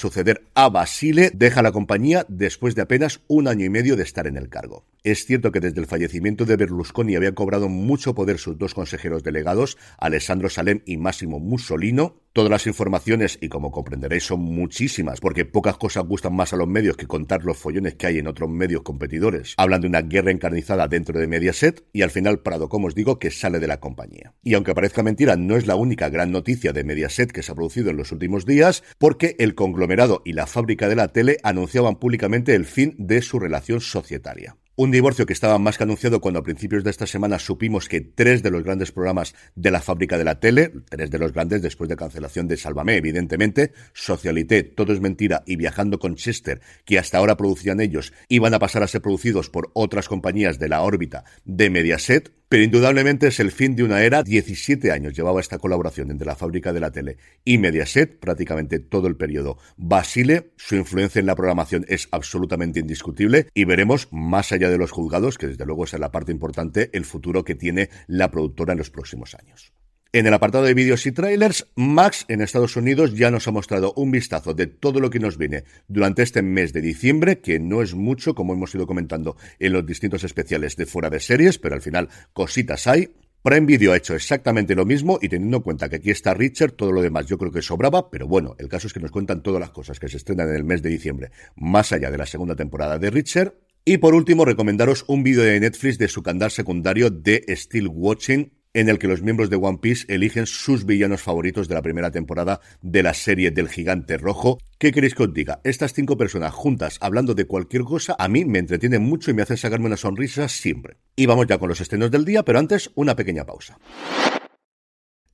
a 0.55 0.69
Basile, 0.69 1.31
deja 1.33 1.61
la 1.61 1.71
compañía 1.71 2.25
después 2.27 2.75
de 2.75 2.81
apenas 2.81 3.21
un 3.27 3.47
año 3.47 3.65
y 3.65 3.69
medio 3.69 3.95
de 3.95 4.03
estar 4.03 4.27
en 4.27 4.37
el 4.37 4.49
cargo. 4.49 4.85
Es 5.03 5.25
cierto 5.25 5.51
que 5.51 5.59
desde 5.59 5.79
el 5.79 5.85
fallecimiento 5.85 6.45
de 6.45 6.57
Berlusconi 6.57 7.15
habían 7.15 7.33
cobrado 7.33 7.69
mucho 7.69 8.15
poder 8.15 8.39
sus 8.39 8.57
dos 8.57 8.73
consejeros 8.73 9.23
delegados, 9.23 9.77
Alessandro 9.97 10.49
Salem 10.49 10.81
y 10.85 10.97
Máximo 10.97 11.39
Mussolino. 11.39 12.15
Todas 12.37 12.51
las 12.51 12.67
informaciones, 12.67 13.39
y 13.41 13.49
como 13.49 13.71
comprenderéis, 13.71 14.25
son 14.25 14.41
muchísimas, 14.41 15.19
porque 15.19 15.43
pocas 15.43 15.75
cosas 15.75 16.05
gustan 16.05 16.35
más 16.35 16.53
a 16.53 16.55
los 16.55 16.67
medios 16.67 16.95
que 16.95 17.07
contar 17.07 17.43
los 17.43 17.57
follones 17.57 17.95
que 17.95 18.05
hay 18.05 18.19
en 18.19 18.27
otros 18.27 18.47
medios 18.47 18.83
competidores. 18.83 19.55
Hablan 19.57 19.81
de 19.81 19.87
una 19.87 20.03
guerra 20.03 20.29
encarnizada 20.29 20.87
dentro 20.87 21.19
de 21.19 21.25
Mediaset, 21.25 21.83
y 21.93 22.03
al 22.03 22.11
final 22.11 22.41
Prado, 22.43 22.69
como 22.69 22.85
os 22.85 22.93
digo, 22.93 23.17
que 23.17 23.31
sale 23.31 23.57
de 23.57 23.65
la 23.65 23.79
compañía. 23.79 24.35
Y 24.43 24.53
aunque 24.53 24.75
parezca 24.75 25.01
mentira, 25.01 25.35
no 25.35 25.57
es 25.57 25.65
la 25.65 25.73
única 25.73 26.09
gran 26.09 26.31
noticia 26.31 26.73
de 26.73 26.83
Mediaset 26.83 27.31
que 27.31 27.41
se 27.41 27.51
ha 27.51 27.55
producido 27.55 27.89
en 27.89 27.97
los 27.97 28.11
últimos 28.11 28.45
días, 28.45 28.83
porque 28.99 29.35
el 29.39 29.55
conglomerado 29.55 30.21
y 30.23 30.33
la 30.33 30.45
fábrica 30.45 30.87
de 30.87 30.95
la 30.95 31.07
tele 31.07 31.37
anunciaban 31.41 31.95
públicamente 31.95 32.53
el 32.53 32.65
fin 32.65 32.93
de 32.99 33.23
su 33.23 33.39
relación 33.39 33.81
societaria. 33.81 34.57
Un 34.79 34.91
divorcio 34.91 35.25
que 35.25 35.33
estaba 35.33 35.57
más 35.57 35.75
que 35.75 35.85
anunciado 35.85 36.21
cuando 36.21 36.39
a 36.39 36.43
principios 36.43 36.83
de 36.83 36.91
esta 36.91 37.07
semana 37.07 37.39
supimos 37.39 37.89
que 37.89 37.99
tres 37.99 38.43
de 38.43 38.51
los 38.51 38.61
grandes 38.61 38.91
programas 38.91 39.33
de 39.55 39.71
la 39.71 39.81
fábrica 39.81 40.19
de 40.19 40.23
la 40.23 40.39
tele, 40.39 40.71
tres 40.87 41.09
de 41.09 41.17
los 41.17 41.33
grandes 41.33 41.63
después 41.63 41.89
de 41.89 41.95
cancelación 41.95 42.47
de 42.47 42.57
Sálvame, 42.57 42.95
evidentemente, 42.95 43.71
Socialité, 43.93 44.61
Todo 44.61 44.93
es 44.93 45.01
Mentira 45.01 45.41
y 45.47 45.55
Viajando 45.55 45.97
con 45.97 46.13
Chester, 46.13 46.61
que 46.85 46.99
hasta 46.99 47.17
ahora 47.17 47.37
producían 47.37 47.81
ellos, 47.81 48.13
iban 48.29 48.53
a 48.53 48.59
pasar 48.59 48.83
a 48.83 48.87
ser 48.87 49.01
producidos 49.01 49.49
por 49.49 49.71
otras 49.73 50.07
compañías 50.07 50.59
de 50.59 50.69
la 50.69 50.83
órbita 50.83 51.23
de 51.43 51.71
Mediaset, 51.71 52.31
pero 52.49 52.63
indudablemente 52.63 53.27
es 53.27 53.39
el 53.39 53.51
fin 53.51 53.75
de 53.75 53.83
una 53.83 54.01
era. 54.03 54.23
17 54.23 54.91
años 54.91 55.13
llevaba 55.13 55.41
esta 55.41 55.57
colaboración 55.57 56.11
entre 56.11 56.27
la 56.27 56.35
fábrica 56.35 56.73
de 56.73 56.79
la 56.79 56.91
tele 56.91 57.17
y 57.43 57.57
Mediaset, 57.57 58.19
prácticamente 58.19 58.79
todo 58.79 59.07
el 59.07 59.17
periodo. 59.17 59.57
Basile, 59.75 60.51
su 60.55 60.75
influencia 60.75 61.19
en 61.19 61.25
la 61.25 61.35
programación 61.35 61.85
es 61.87 62.07
absolutamente 62.11 62.79
indiscutible 62.79 63.47
y 63.53 63.65
veremos, 63.65 64.07
más 64.11 64.51
allá 64.51 64.69
de 64.69 64.77
los 64.77 64.91
juzgados, 64.91 65.37
que 65.37 65.47
desde 65.47 65.65
luego 65.65 65.83
es 65.83 65.93
la 65.93 66.11
parte 66.11 66.31
importante, 66.31 66.89
el 66.93 67.05
futuro 67.05 67.43
que 67.43 67.55
tiene 67.55 67.89
la 68.07 68.31
productora 68.31 68.73
en 68.73 68.79
los 68.79 68.89
próximos 68.89 69.35
años. 69.35 69.76
En 70.13 70.25
el 70.25 70.33
apartado 70.33 70.63
de 70.63 70.73
vídeos 70.73 71.05
y 71.05 71.11
trailers, 71.11 71.67
Max 71.75 72.23
en 72.29 72.41
Estados 72.41 72.77
Unidos 72.77 73.13
ya 73.13 73.29
nos 73.29 73.45
ha 73.47 73.51
mostrado 73.51 73.91
un 73.97 74.09
vistazo 74.09 74.53
de 74.53 74.67
todo 74.67 75.01
lo 75.01 75.09
que 75.09 75.19
nos 75.19 75.37
viene 75.37 75.65
durante 75.89 76.23
este 76.23 76.41
mes 76.41 76.71
de 76.71 76.79
diciembre, 76.79 77.39
que 77.39 77.59
no 77.59 77.81
es 77.81 77.93
mucho, 77.93 78.33
como 78.33 78.53
hemos 78.53 78.73
ido 78.73 78.87
comentando 78.87 79.35
en 79.59 79.73
los 79.73 79.85
distintos 79.85 80.23
especiales 80.23 80.77
de 80.77 80.85
fuera 80.85 81.09
de 81.09 81.19
series, 81.19 81.57
pero 81.57 81.75
al 81.75 81.81
final 81.81 82.07
cositas 82.31 82.87
hay. 82.87 83.09
Prime 83.43 83.65
Video 83.65 83.91
ha 83.91 83.97
hecho 83.97 84.15
exactamente 84.15 84.75
lo 84.75 84.85
mismo 84.85 85.19
y 85.21 85.27
teniendo 85.27 85.57
en 85.57 85.63
cuenta 85.63 85.89
que 85.89 85.97
aquí 85.97 86.09
está 86.09 86.33
Richard, 86.33 86.71
todo 86.71 86.93
lo 86.93 87.01
demás 87.01 87.25
yo 87.25 87.37
creo 87.37 87.51
que 87.51 87.61
sobraba, 87.61 88.09
pero 88.09 88.27
bueno, 88.27 88.55
el 88.59 88.69
caso 88.69 88.87
es 88.87 88.93
que 88.93 89.01
nos 89.01 89.11
cuentan 89.11 89.43
todas 89.43 89.59
las 89.59 89.71
cosas 89.71 89.99
que 89.99 90.07
se 90.07 90.17
estrenan 90.17 90.49
en 90.49 90.55
el 90.55 90.63
mes 90.63 90.81
de 90.81 90.89
diciembre, 90.89 91.31
más 91.57 91.91
allá 91.91 92.09
de 92.09 92.17
la 92.17 92.25
segunda 92.25 92.55
temporada 92.55 92.97
de 92.97 93.09
Richard. 93.09 93.55
Y 93.83 93.97
por 93.99 94.15
último, 94.15 94.43
recomendaros 94.43 95.05
un 95.07 95.23
vídeo 95.23 95.43
de 95.43 95.59
Netflix 95.59 95.97
de 95.97 96.07
su 96.07 96.23
canal 96.23 96.51
secundario 96.51 97.09
de 97.09 97.43
Still 97.47 97.87
Watching, 97.87 98.56
en 98.77 98.89
el 98.89 98.99
que 98.99 99.07
los 99.07 99.23
miembros 99.23 99.49
de 99.49 99.55
One 99.55 99.79
Piece 99.81 100.05
eligen 100.07 100.45
sus 100.45 100.85
villanos 100.85 101.23
favoritos 101.23 101.67
de 101.67 101.73
la 101.73 101.81
primera 101.81 102.11
temporada 102.11 102.61
de 102.83 103.01
la 103.01 103.15
serie 103.15 103.49
del 103.49 103.69
gigante 103.69 104.19
rojo. 104.19 104.59
¿Qué 104.77 104.91
queréis 104.91 105.15
que 105.15 105.23
os 105.23 105.33
diga? 105.33 105.61
Estas 105.63 105.93
cinco 105.93 106.15
personas 106.15 106.53
juntas 106.53 106.99
hablando 107.01 107.33
de 107.33 107.45
cualquier 107.45 107.81
cosa 107.81 108.15
a 108.19 108.27
mí 108.27 108.45
me 108.45 108.59
entretienen 108.59 109.01
mucho 109.01 109.31
y 109.31 109.33
me 109.33 109.41
hacen 109.41 109.57
sacarme 109.57 109.87
una 109.87 109.97
sonrisa 109.97 110.47
siempre. 110.47 110.97
Y 111.15 111.25
vamos 111.25 111.47
ya 111.47 111.57
con 111.57 111.69
los 111.69 111.81
estrenos 111.81 112.11
del 112.11 112.23
día, 112.23 112.43
pero 112.43 112.59
antes 112.59 112.91
una 112.93 113.15
pequeña 113.15 113.45
pausa. 113.45 113.79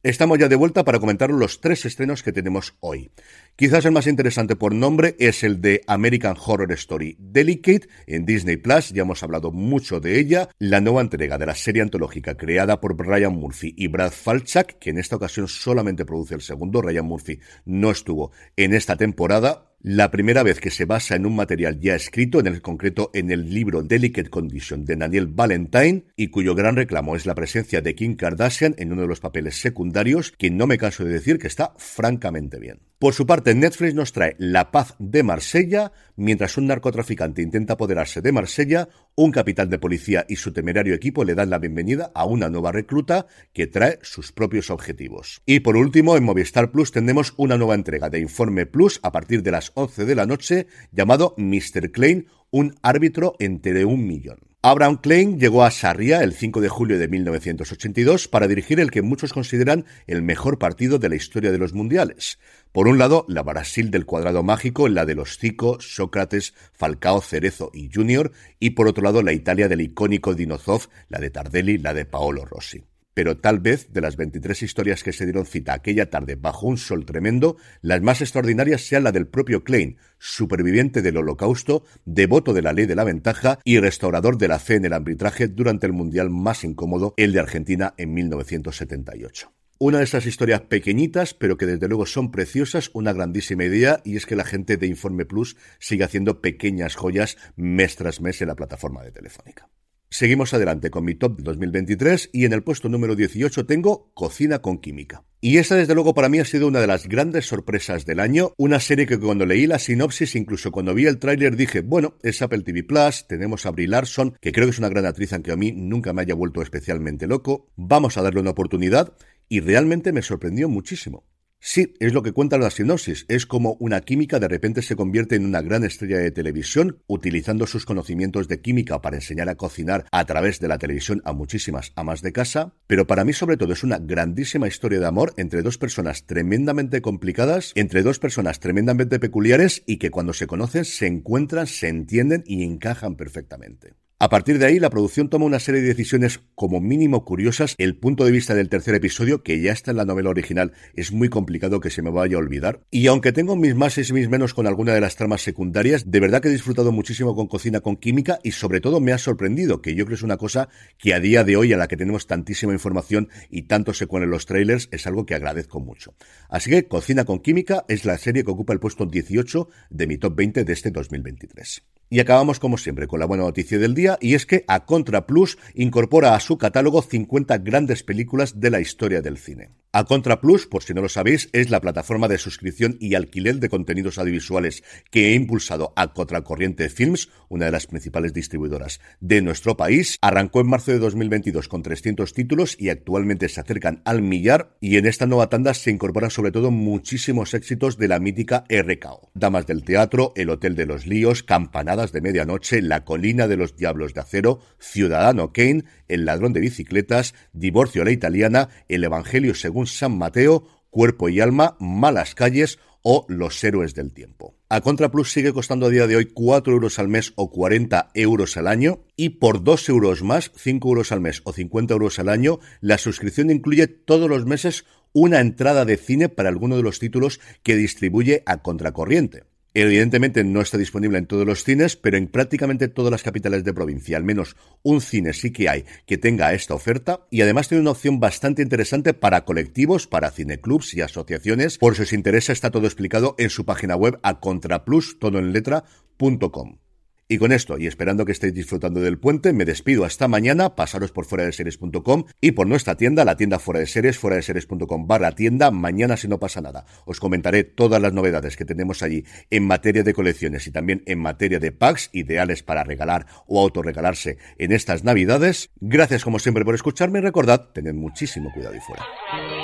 Estamos 0.04 0.38
ya 0.38 0.50
de 0.50 0.58
vuelta 0.58 0.84
para 0.84 1.00
comentar 1.00 1.30
los 1.30 1.62
tres 1.62 1.86
estrenos 1.86 2.24
que 2.24 2.34
tenemos 2.34 2.76
hoy. 2.82 3.10
Quizás 3.56 3.86
el 3.86 3.94
más 3.94 4.06
interesante 4.06 4.58
por 4.58 4.76
nombre 4.76 5.16
es 5.18 5.46
el 5.46 5.62
de 5.62 5.82
American 5.88 6.36
Horror 6.38 6.74
Story 6.74 7.16
Delicate 7.20 7.88
en 8.06 8.26
Disney 8.26 8.58
Plus, 8.58 8.90
ya 8.90 9.04
hemos 9.04 9.24
hablado 9.24 9.54
mucho 9.54 10.02
de 10.02 10.20
ella, 10.20 10.50
la 10.60 10.82
nueva 10.82 11.00
entrega 11.00 11.38
de 11.38 11.46
la 11.46 11.56
serie 11.56 11.82
antológica 11.82 12.36
creada 12.36 12.82
por 12.82 12.98
Ryan 12.98 13.32
Murphy 13.32 13.76
y 13.78 13.88
Brad 13.88 14.12
Falchuk, 14.12 14.74
que 14.78 14.90
en 14.90 14.98
esta 14.98 15.16
ocasión 15.16 15.48
solamente 15.48 16.04
produce 16.04 16.36
el 16.36 16.42
segundo, 16.42 16.82
Ryan 16.82 17.06
Murphy 17.06 17.40
no 17.64 17.90
estuvo 17.90 18.34
en 18.58 18.74
esta 18.74 18.98
temporada, 18.98 19.73
la 19.84 20.12
primera 20.12 20.44
vez 20.44 20.62
que 20.62 20.72
se 20.72 20.86
basa 20.86 21.18
en 21.18 21.26
un 21.26 21.36
material 21.36 21.78
ya 21.82 21.94
escrito, 21.94 22.40
en 22.40 22.48
el 22.48 22.62
concreto 22.62 23.12
en 23.14 23.32
el 23.32 23.54
libro 23.54 23.84
Delicate 23.84 24.30
Condition 24.30 24.86
de 24.86 24.96
Daniel 24.96 25.28
Valentine, 25.28 26.06
y 26.16 26.30
cuyo 26.30 26.56
gran 26.56 26.78
reclamo 26.78 27.18
es 27.18 27.26
la 27.26 27.36
presencia 27.36 27.82
de 27.82 27.94
Kim 27.94 28.16
Kardashian 28.16 28.76
en 28.78 28.94
uno 28.94 29.02
de 29.02 29.10
los 29.10 29.20
papeles 29.20 29.60
secundarios, 29.60 30.32
que 30.32 30.50
no 30.50 30.68
me 30.68 30.78
canso 30.78 31.04
de 31.04 31.12
decir 31.12 31.38
que 31.38 31.48
está 31.48 31.74
francamente 31.78 32.60
bien. 32.60 32.80
Por 33.04 33.14
su 33.14 33.26
parte, 33.26 33.54
Netflix 33.54 33.94
nos 33.94 34.14
trae 34.14 34.38
La 34.40 34.72
paz 34.72 34.96
de 34.98 35.24
Marsella, 35.24 35.92
mientras 36.16 36.58
un 36.58 36.68
narcotraficante 36.68 37.42
intenta 37.42 37.74
apoderarse 37.74 38.22
de 38.22 38.32
Marsella, 38.32 38.88
un 39.16 39.34
capitán 39.34 39.70
de 39.70 39.78
policía 39.78 40.26
y 40.30 40.38
su 40.38 40.54
temerario 40.54 40.94
equipo 40.94 41.26
le 41.26 41.36
dan 41.36 41.50
la 41.50 41.60
bienvenida 41.60 42.14
a 42.16 42.24
una 42.24 42.48
nueva 42.48 42.72
recluta 42.72 43.28
que 43.52 43.68
trae 43.68 44.00
sus 44.04 44.32
propios 44.32 44.70
objetivos. 44.70 45.42
Y 45.46 45.60
por 45.60 45.76
último, 45.76 46.16
en 46.16 46.24
Movistar 46.24 46.72
Plus 46.72 46.94
tendremos 46.94 47.34
una 47.36 47.58
nueva 47.58 47.76
entrega 47.76 48.10
de 48.10 48.20
Informe 48.20 48.68
Plus 48.68 49.02
a 49.04 49.12
partir 49.12 49.44
de 49.44 49.52
las 49.52 49.74
11 49.76 50.06
de 50.06 50.16
la 50.16 50.26
noche 50.26 50.68
llamado 50.94 51.36
Mr. 51.36 51.92
Klein, 51.92 52.28
un 52.52 52.74
árbitro 52.84 53.36
entre 53.38 53.84
un 53.84 54.08
millón. 54.08 54.53
Abraham 54.66 54.96
Klein 54.96 55.42
llegó 55.42 55.66
a 55.66 55.72
Sarria 55.72 56.24
el 56.24 56.32
5 56.32 56.62
de 56.62 56.70
julio 56.70 56.98
de 56.98 57.10
1982 57.10 58.30
para 58.30 58.48
dirigir 58.48 58.80
el 58.80 58.92
que 58.92 59.02
muchos 59.02 59.34
consideran 59.34 59.84
el 60.08 60.22
mejor 60.22 60.58
partido 60.58 61.00
de 61.00 61.10
la 61.10 61.18
historia 61.18 61.52
de 61.52 61.58
los 61.58 61.74
mundiales. 61.74 62.40
Por 62.72 62.88
un 62.88 62.98
lado, 62.98 63.26
la 63.28 63.44
Brasil 63.44 63.92
del 63.92 64.06
cuadrado 64.06 64.42
mágico, 64.42 64.88
la 64.88 65.06
de 65.06 65.16
los 65.16 65.38
Zico, 65.38 65.82
Sócrates, 65.82 66.54
Falcao, 66.72 67.20
Cerezo 67.20 67.72
y 67.74 67.90
Junior, 67.94 68.32
y 68.58 68.70
por 68.70 68.88
otro 68.88 69.04
lado, 69.04 69.22
la 69.22 69.34
Italia 69.34 69.68
del 69.68 69.82
icónico 69.82 70.34
Dinozov, 70.34 70.88
la 71.10 71.20
de 71.20 71.30
Tardelli, 71.30 71.78
la 71.78 71.94
de 71.94 72.06
Paolo 72.06 72.46
Rossi 72.46 72.86
pero 73.14 73.38
tal 73.38 73.60
vez 73.60 73.92
de 73.92 74.02
las 74.02 74.18
23 74.18 74.64
historias 74.64 75.04
que 75.04 75.14
se 75.14 75.26
dieron 75.26 75.46
cita 75.46 75.74
aquella 75.74 76.10
tarde 76.10 76.36
bajo 76.36 76.68
un 76.68 76.78
sol 76.78 77.06
tremendo, 77.06 77.58
las 77.82 78.02
más 78.02 78.22
extraordinarias 78.22 78.82
sean 78.82 79.04
la 79.04 79.12
del 79.12 79.28
propio 79.28 79.64
Klein, 79.64 79.98
superviviente 80.18 81.02
del 81.02 81.18
holocausto, 81.18 81.84
devoto 82.06 82.54
de 82.54 82.62
la 82.62 82.74
ley 82.74 82.86
de 82.86 82.96
la 82.96 83.04
ventaja 83.04 83.60
y 83.64 83.80
restaurador 83.80 84.38
de 84.38 84.48
la 84.48 84.60
fe 84.60 84.76
en 84.76 84.86
el 84.86 84.94
arbitraje 84.94 85.48
durante 85.48 85.88
el 85.88 85.94
mundial 85.94 86.30
más 86.30 86.64
incómodo, 86.64 87.14
el 87.18 87.34
de 87.34 87.40
Argentina 87.40 87.94
en 87.98 88.14
1978. 88.14 89.52
Una 89.80 89.98
de 89.98 90.06
esas 90.06 90.26
historias 90.26 90.62
pequeñitas, 90.62 91.34
pero 91.34 91.58
que 91.58 91.66
desde 91.66 91.88
luego 91.90 92.06
son 92.06 92.32
preciosas, 92.32 92.90
una 92.94 93.12
grandísima 93.12 93.66
idea, 93.66 94.02
y 94.06 94.16
es 94.16 94.26
que 94.26 94.36
la 94.36 94.46
gente 94.46 94.78
de 94.78 94.88
Informe 94.88 95.26
Plus 95.26 95.58
sigue 95.80 96.06
haciendo 96.06 96.42
pequeñas 96.42 96.96
joyas 96.96 97.38
mes 97.58 97.96
tras 97.98 98.22
mes 98.22 98.42
en 98.42 98.48
la 98.48 98.56
plataforma 98.56 99.04
de 99.04 99.12
Telefónica. 99.12 99.68
Seguimos 100.14 100.54
adelante 100.54 100.92
con 100.92 101.06
mi 101.06 101.16
top 101.16 101.38
de 101.38 101.44
2023 101.44 102.30
y 102.34 102.46
en 102.46 102.54
el 102.54 102.62
puesto 102.62 102.88
número 102.88 103.16
18 103.16 103.66
tengo 103.66 104.12
Cocina 104.14 104.60
con 104.60 104.78
Química. 104.78 105.24
Y 105.42 105.58
esta 105.58 105.74
desde 105.74 105.96
luego 105.96 106.14
para 106.14 106.30
mí 106.30 106.38
ha 106.38 106.46
sido 106.46 106.68
una 106.68 106.80
de 106.80 106.86
las 106.86 107.08
grandes 107.08 107.48
sorpresas 107.48 108.06
del 108.06 108.20
año, 108.20 108.54
una 108.58 108.80
serie 108.80 109.08
que 109.08 109.18
cuando 109.20 109.48
leí 109.48 109.66
la 109.66 109.80
sinopsis, 109.80 110.36
incluso 110.36 110.72
cuando 110.72 110.94
vi 110.94 111.08
el 111.08 111.18
tráiler 111.18 111.56
dije, 111.56 111.82
bueno, 111.82 112.20
es 112.22 112.44
Apple 112.44 112.62
TV 112.62 112.84
Plus, 112.84 113.26
tenemos 113.28 113.66
a 113.66 113.72
Brie 113.72 113.88
Larson, 113.88 114.38
que 114.40 114.52
creo 114.52 114.68
que 114.68 114.74
es 114.74 114.78
una 114.78 114.90
gran 114.90 115.08
actriz 115.08 115.34
aunque 115.34 115.52
a 115.52 115.56
mí 115.56 115.72
nunca 115.72 116.14
me 116.14 116.22
haya 116.22 116.36
vuelto 116.36 116.62
especialmente 116.62 117.26
loco, 117.26 117.72
vamos 117.76 118.16
a 118.16 118.22
darle 118.22 118.42
una 118.42 118.52
oportunidad 118.52 119.16
y 119.50 119.62
realmente 119.62 120.12
me 120.12 120.22
sorprendió 120.22 120.70
muchísimo. 120.70 121.26
Sí, 121.66 121.94
es 122.02 122.12
lo 122.12 122.24
que 122.24 122.34
cuenta 122.34 122.58
la 122.58 122.70
sinopsis. 122.70 123.24
Es 123.30 123.46
como 123.46 123.78
una 123.80 124.02
química 124.02 124.38
de 124.38 124.50
repente 124.50 124.82
se 124.82 124.98
convierte 124.98 125.38
en 125.38 125.46
una 125.46 125.62
gran 125.62 125.86
estrella 125.86 126.18
de 126.18 126.30
televisión, 126.30 127.02
utilizando 127.08 127.68
sus 127.68 127.86
conocimientos 127.86 128.50
de 128.50 128.60
química 128.60 129.02
para 129.02 129.16
enseñar 129.16 129.48
a 129.48 129.56
cocinar 129.56 130.06
a 130.12 130.26
través 130.26 130.60
de 130.60 130.68
la 130.68 130.78
televisión 130.78 131.22
a 131.24 131.32
muchísimas 131.32 131.94
amas 131.96 132.22
de 132.22 132.34
casa. 132.34 132.74
Pero 132.86 133.08
para 133.08 133.24
mí, 133.24 133.32
sobre 133.32 133.56
todo, 133.56 133.72
es 133.72 133.86
una 133.86 133.98
grandísima 133.98 134.68
historia 134.68 135.00
de 135.00 135.06
amor 135.06 135.34
entre 135.38 135.62
dos 135.62 135.78
personas 135.78 136.26
tremendamente 136.26 137.02
complicadas, 137.02 137.72
entre 137.76 138.04
dos 138.04 138.20
personas 138.20 138.60
tremendamente 138.60 139.18
peculiares 139.18 139.84
y 139.86 140.00
que 140.00 140.12
cuando 140.12 140.34
se 140.34 140.48
conocen 140.48 140.84
se 140.84 141.08
encuentran, 141.08 141.68
se 141.68 141.88
entienden 141.88 142.44
y 142.46 142.66
encajan 142.66 143.16
perfectamente. 143.16 143.94
A 144.24 144.30
partir 144.30 144.58
de 144.58 144.66
ahí, 144.66 144.80
la 144.80 144.90
producción 144.90 145.28
toma 145.28 145.44
una 145.44 145.60
serie 145.60 145.82
de 145.82 145.90
decisiones 145.90 146.40
como 146.56 146.80
mínimo 146.80 147.26
curiosas. 147.26 147.76
El 147.78 147.98
punto 147.98 148.24
de 148.24 148.32
vista 148.32 148.56
del 148.56 148.70
tercer 148.70 148.96
episodio, 148.96 149.44
que 149.44 149.60
ya 149.60 149.74
está 149.74 149.92
en 149.92 149.98
la 149.98 150.06
novela 150.06 150.30
original, 150.30 150.72
es 150.94 151.12
muy 151.12 151.28
complicado 151.28 151.82
que 151.82 151.90
se 151.90 152.02
me 152.02 152.10
vaya 152.10 152.38
a 152.38 152.40
olvidar. 152.40 152.80
Y 152.90 153.08
aunque 153.08 153.34
tengo 153.34 153.58
mis 153.58 153.76
más 153.76 153.98
y 153.98 154.14
mis 154.14 154.30
menos 154.30 154.54
con 154.54 154.66
alguna 154.66 154.94
de 154.94 155.02
las 155.02 155.18
tramas 155.18 155.42
secundarias, 155.42 156.10
de 156.10 156.22
verdad 156.22 156.42
que 156.42 156.48
he 156.48 156.52
disfrutado 156.54 156.94
muchísimo 156.94 157.36
con 157.36 157.48
Cocina 157.48 157.82
con 157.82 157.98
Química 157.98 158.40
y 158.44 158.52
sobre 158.52 158.80
todo 158.80 159.02
me 159.02 159.12
ha 159.12 159.18
sorprendido, 159.18 159.82
que 159.82 159.94
yo 159.94 160.06
creo 160.06 160.16
es 160.16 160.24
una 160.24 160.38
cosa 160.38 160.70
que 160.98 161.14
a 161.14 161.20
día 161.20 161.44
de 161.44 161.58
hoy, 161.58 161.74
a 161.74 161.78
la 161.78 161.90
que 161.90 161.98
tenemos 161.98 162.26
tantísima 162.26 162.72
información 162.72 163.28
y 163.50 163.64
tanto 163.64 163.94
se 163.94 164.08
en 164.10 164.30
los 164.30 164.46
trailers, 164.46 164.88
es 164.94 165.06
algo 165.06 165.26
que 165.26 165.36
agradezco 165.36 165.82
mucho. 165.82 166.16
Así 166.48 166.70
que 166.70 166.88
Cocina 166.88 167.26
con 167.26 167.40
Química 167.40 167.84
es 167.90 168.06
la 168.06 168.18
serie 168.18 168.46
que 168.46 168.52
ocupa 168.52 168.72
el 168.72 168.80
puesto 168.80 169.06
18 169.06 169.68
de 169.90 170.08
mi 170.08 170.18
top 170.18 170.34
20 170.34 170.64
de 170.64 170.72
este 170.72 170.92
2023. 170.92 171.84
Y 172.10 172.20
acabamos 172.20 172.60
como 172.60 172.78
siempre 172.78 173.08
con 173.08 173.20
la 173.20 173.26
buena 173.26 173.44
noticia 173.44 173.80
del 173.80 173.96
día 173.96 174.18
y 174.22 174.36
es 174.36 174.46
que 174.46 174.66
A 174.68 174.86
Contra 174.86 175.26
Plus 175.26 175.58
incorpora 175.74 176.36
a 176.36 176.40
su 176.40 176.58
catálogo 176.58 177.02
50 177.02 177.58
grandes 177.60 178.04
películas 178.04 178.60
de 178.60 178.70
la 178.70 178.80
historia 178.80 179.22
del 179.22 179.38
cine. 179.38 179.72
A 179.96 180.06
Contra 180.06 180.42
Plus, 180.42 180.66
por 180.66 180.82
si 180.82 180.96
no 180.96 181.04
lo 181.04 181.08
sabéis, 181.08 181.50
es 181.54 181.70
la 181.70 181.80
plataforma 181.80 182.28
de 182.28 182.40
suscripción 182.40 182.98
y 183.00 183.14
alquiler 183.14 183.58
de 183.58 183.70
contenidos 183.70 184.18
audiovisuales 184.18 184.84
que 185.12 185.28
ha 185.28 185.36
impulsado 185.36 185.94
a 185.96 186.16
Contracorriente 186.16 186.90
Films, 186.90 187.30
una 187.48 187.66
de 187.66 187.72
las 187.74 187.86
principales 187.86 188.34
distribuidoras 188.34 189.02
de 189.20 189.44
nuestro 189.44 189.78
país. 189.78 190.18
Arrancó 190.22 190.62
en 190.62 190.70
marzo 190.70 190.90
de 190.90 190.98
2022 190.98 191.68
con 191.68 191.84
300 191.84 192.34
títulos 192.34 192.76
y 192.80 192.90
actualmente 192.90 193.48
se 193.50 193.62
acercan 193.62 194.02
al 194.04 194.24
millar 194.24 194.76
y 194.82 194.98
en 194.98 195.06
esta 195.06 195.28
nueva 195.28 195.50
tanda 195.50 195.76
se 195.76 195.92
incorporan 195.92 196.32
sobre 196.32 196.52
todo 196.52 196.72
muchísimos 196.72 197.54
éxitos 197.54 198.00
de 198.00 198.08
la 198.08 198.20
mítica 198.20 198.64
RKO. 198.70 199.30
Damas 199.36 199.68
del 199.68 199.84
Teatro, 199.84 200.34
El 200.36 200.50
Hotel 200.50 200.76
de 200.76 200.88
los 200.88 201.06
Líos, 201.06 201.44
Campanadas 201.44 202.12
de 202.12 202.22
Medianoche, 202.22 202.82
La 202.82 203.06
Colina 203.06 203.48
de 203.48 203.58
los 203.58 203.76
Diablos 203.76 204.16
de 204.16 204.22
Acero, 204.22 204.60
Ciudadano 204.80 205.54
Kane, 205.54 205.84
El 206.14 206.26
Ladrón 206.26 206.54
de 206.54 206.60
Bicicletas, 206.60 207.34
Divorcio 207.54 208.04
a 208.04 208.06
la 208.06 208.12
Italiana, 208.12 208.70
El 208.88 209.04
Evangelio 209.04 209.56
según 209.56 209.88
San 209.88 210.18
Mateo, 210.18 210.68
Cuerpo 210.90 211.28
y 211.30 211.40
Alma, 211.40 211.76
Malas 211.80 212.36
Calles 212.36 212.78
o 213.02 213.26
Los 213.28 213.64
Héroes 213.64 213.96
del 213.96 214.14
Tiempo. 214.14 214.56
A 214.70 214.82
Contraplus 214.82 215.32
sigue 215.32 215.54
costando 215.54 215.88
a 215.88 215.90
día 215.90 216.08
de 216.08 216.16
hoy 216.16 216.26
4 216.26 216.72
euros 216.72 217.00
al 217.00 217.08
mes 217.08 217.34
o 217.36 217.50
40 217.50 218.12
euros 218.14 218.58
al 218.58 218.68
año 218.68 219.04
y 219.16 219.30
por 219.30 219.64
2 219.64 219.90
euros 219.90 220.24
más, 220.24 220.52
5 220.56 220.88
euros 220.88 221.12
al 221.12 221.20
mes 221.20 221.42
o 221.46 221.52
50 221.52 221.94
euros 221.94 222.20
al 222.20 222.30
año, 222.30 222.60
la 222.80 222.98
suscripción 222.98 223.50
incluye 223.50 223.88
todos 223.88 224.30
los 224.30 224.46
meses 224.46 224.86
una 225.14 225.42
entrada 225.42 225.86
de 225.86 225.98
cine 225.98 226.30
para 226.30 226.50
alguno 226.50 226.78
de 226.78 226.84
los 226.84 227.00
títulos 227.00 227.40
que 227.62 227.76
distribuye 227.76 228.44
a 228.46 228.62
Contracorriente. 228.62 229.44
Evidentemente 229.76 230.44
no 230.44 230.62
está 230.62 230.78
disponible 230.78 231.18
en 231.18 231.26
todos 231.26 231.48
los 231.48 231.64
cines, 231.64 231.96
pero 231.96 232.18
en 232.18 232.28
prácticamente 232.28 232.88
todas 232.88 233.12
las 233.12 233.24
capitales 233.24 233.64
de 233.64 233.74
provincia, 233.74 234.18
al 234.18 234.24
menos 234.24 234.56
un 234.84 235.02
cine 235.02 235.34
sí 235.34 235.52
que 235.52 235.68
hay 235.68 235.86
que 236.06 236.20
tenga 236.20 236.54
esta 236.54 236.76
oferta 236.76 237.26
y 237.32 237.42
además 237.42 237.70
tiene 237.70 237.82
una 237.82 237.92
opción 237.92 238.20
bastante 238.20 238.62
interesante 238.62 239.16
para 239.16 239.46
colectivos, 239.46 240.06
para 240.06 240.30
cineclubs 240.30 240.94
y 240.94 241.02
asociaciones. 241.02 241.80
Por 241.80 241.96
si 241.96 242.04
os 242.04 242.14
interesa 242.14 242.54
está 242.54 242.70
todo 242.70 242.86
explicado 242.86 243.34
en 243.40 243.50
su 243.50 243.66
página 243.66 243.96
web 243.96 244.20
a 244.22 244.40
contraplus, 244.40 245.18
todo 245.18 245.40
en. 245.40 246.80
Y 247.28 247.38
con 247.38 247.52
esto, 247.52 247.78
y 247.78 247.88
esperando 247.88 248.26
que 248.26 248.34
estéis 248.34 248.54
disfrutando 248.54 249.00
del 249.00 249.18
puente, 249.18 249.54
me 249.54 249.66
despido 249.66 250.04
hasta 250.04 250.28
mañana, 250.28 250.76
pasaros 250.76 251.12
por 251.12 251.26
fuera 251.26 251.46
de 251.46 251.54
series.com 251.54 252.26
y 252.42 252.52
por 252.52 252.68
nuestra 252.68 252.96
tienda, 252.96 253.24
la 253.24 253.38
tienda 253.38 253.60
fuera 253.60 253.80
de 253.80 253.88
series, 253.88 254.20
fuera 254.20 254.36
de 254.36 254.42
series.com 254.42 255.08
barra 255.08 255.32
tienda, 255.32 255.72
mañana 255.72 256.18
si 256.18 256.28
no 256.28 256.40
pasa 256.40 256.62
nada. 256.62 256.86
Os 257.06 257.20
comentaré 257.20 257.64
todas 257.64 258.02
las 258.02 258.14
novedades 258.14 258.58
que 258.58 258.66
tenemos 258.66 259.04
allí 259.04 259.26
en 259.50 259.66
materia 259.66 260.04
de 260.04 260.14
colecciones 260.14 260.68
y 260.68 260.72
también 260.72 261.02
en 261.06 261.20
materia 261.20 261.60
de 261.60 261.72
packs 261.72 262.10
ideales 262.12 262.62
para 262.62 262.84
regalar 262.84 263.26
o 263.48 263.62
autorregalarse 263.62 264.38
en 264.58 264.74
estas 264.74 265.04
navidades. 265.04 265.72
Gracias 265.80 266.24
como 266.24 266.40
siempre 266.40 266.66
por 266.66 266.76
escucharme 266.76 267.20
y 267.20 267.22
recordad, 267.22 267.70
tened 267.74 267.94
muchísimo 267.94 268.52
cuidado 268.52 268.76
y 268.76 268.80
fuera. 268.82 269.63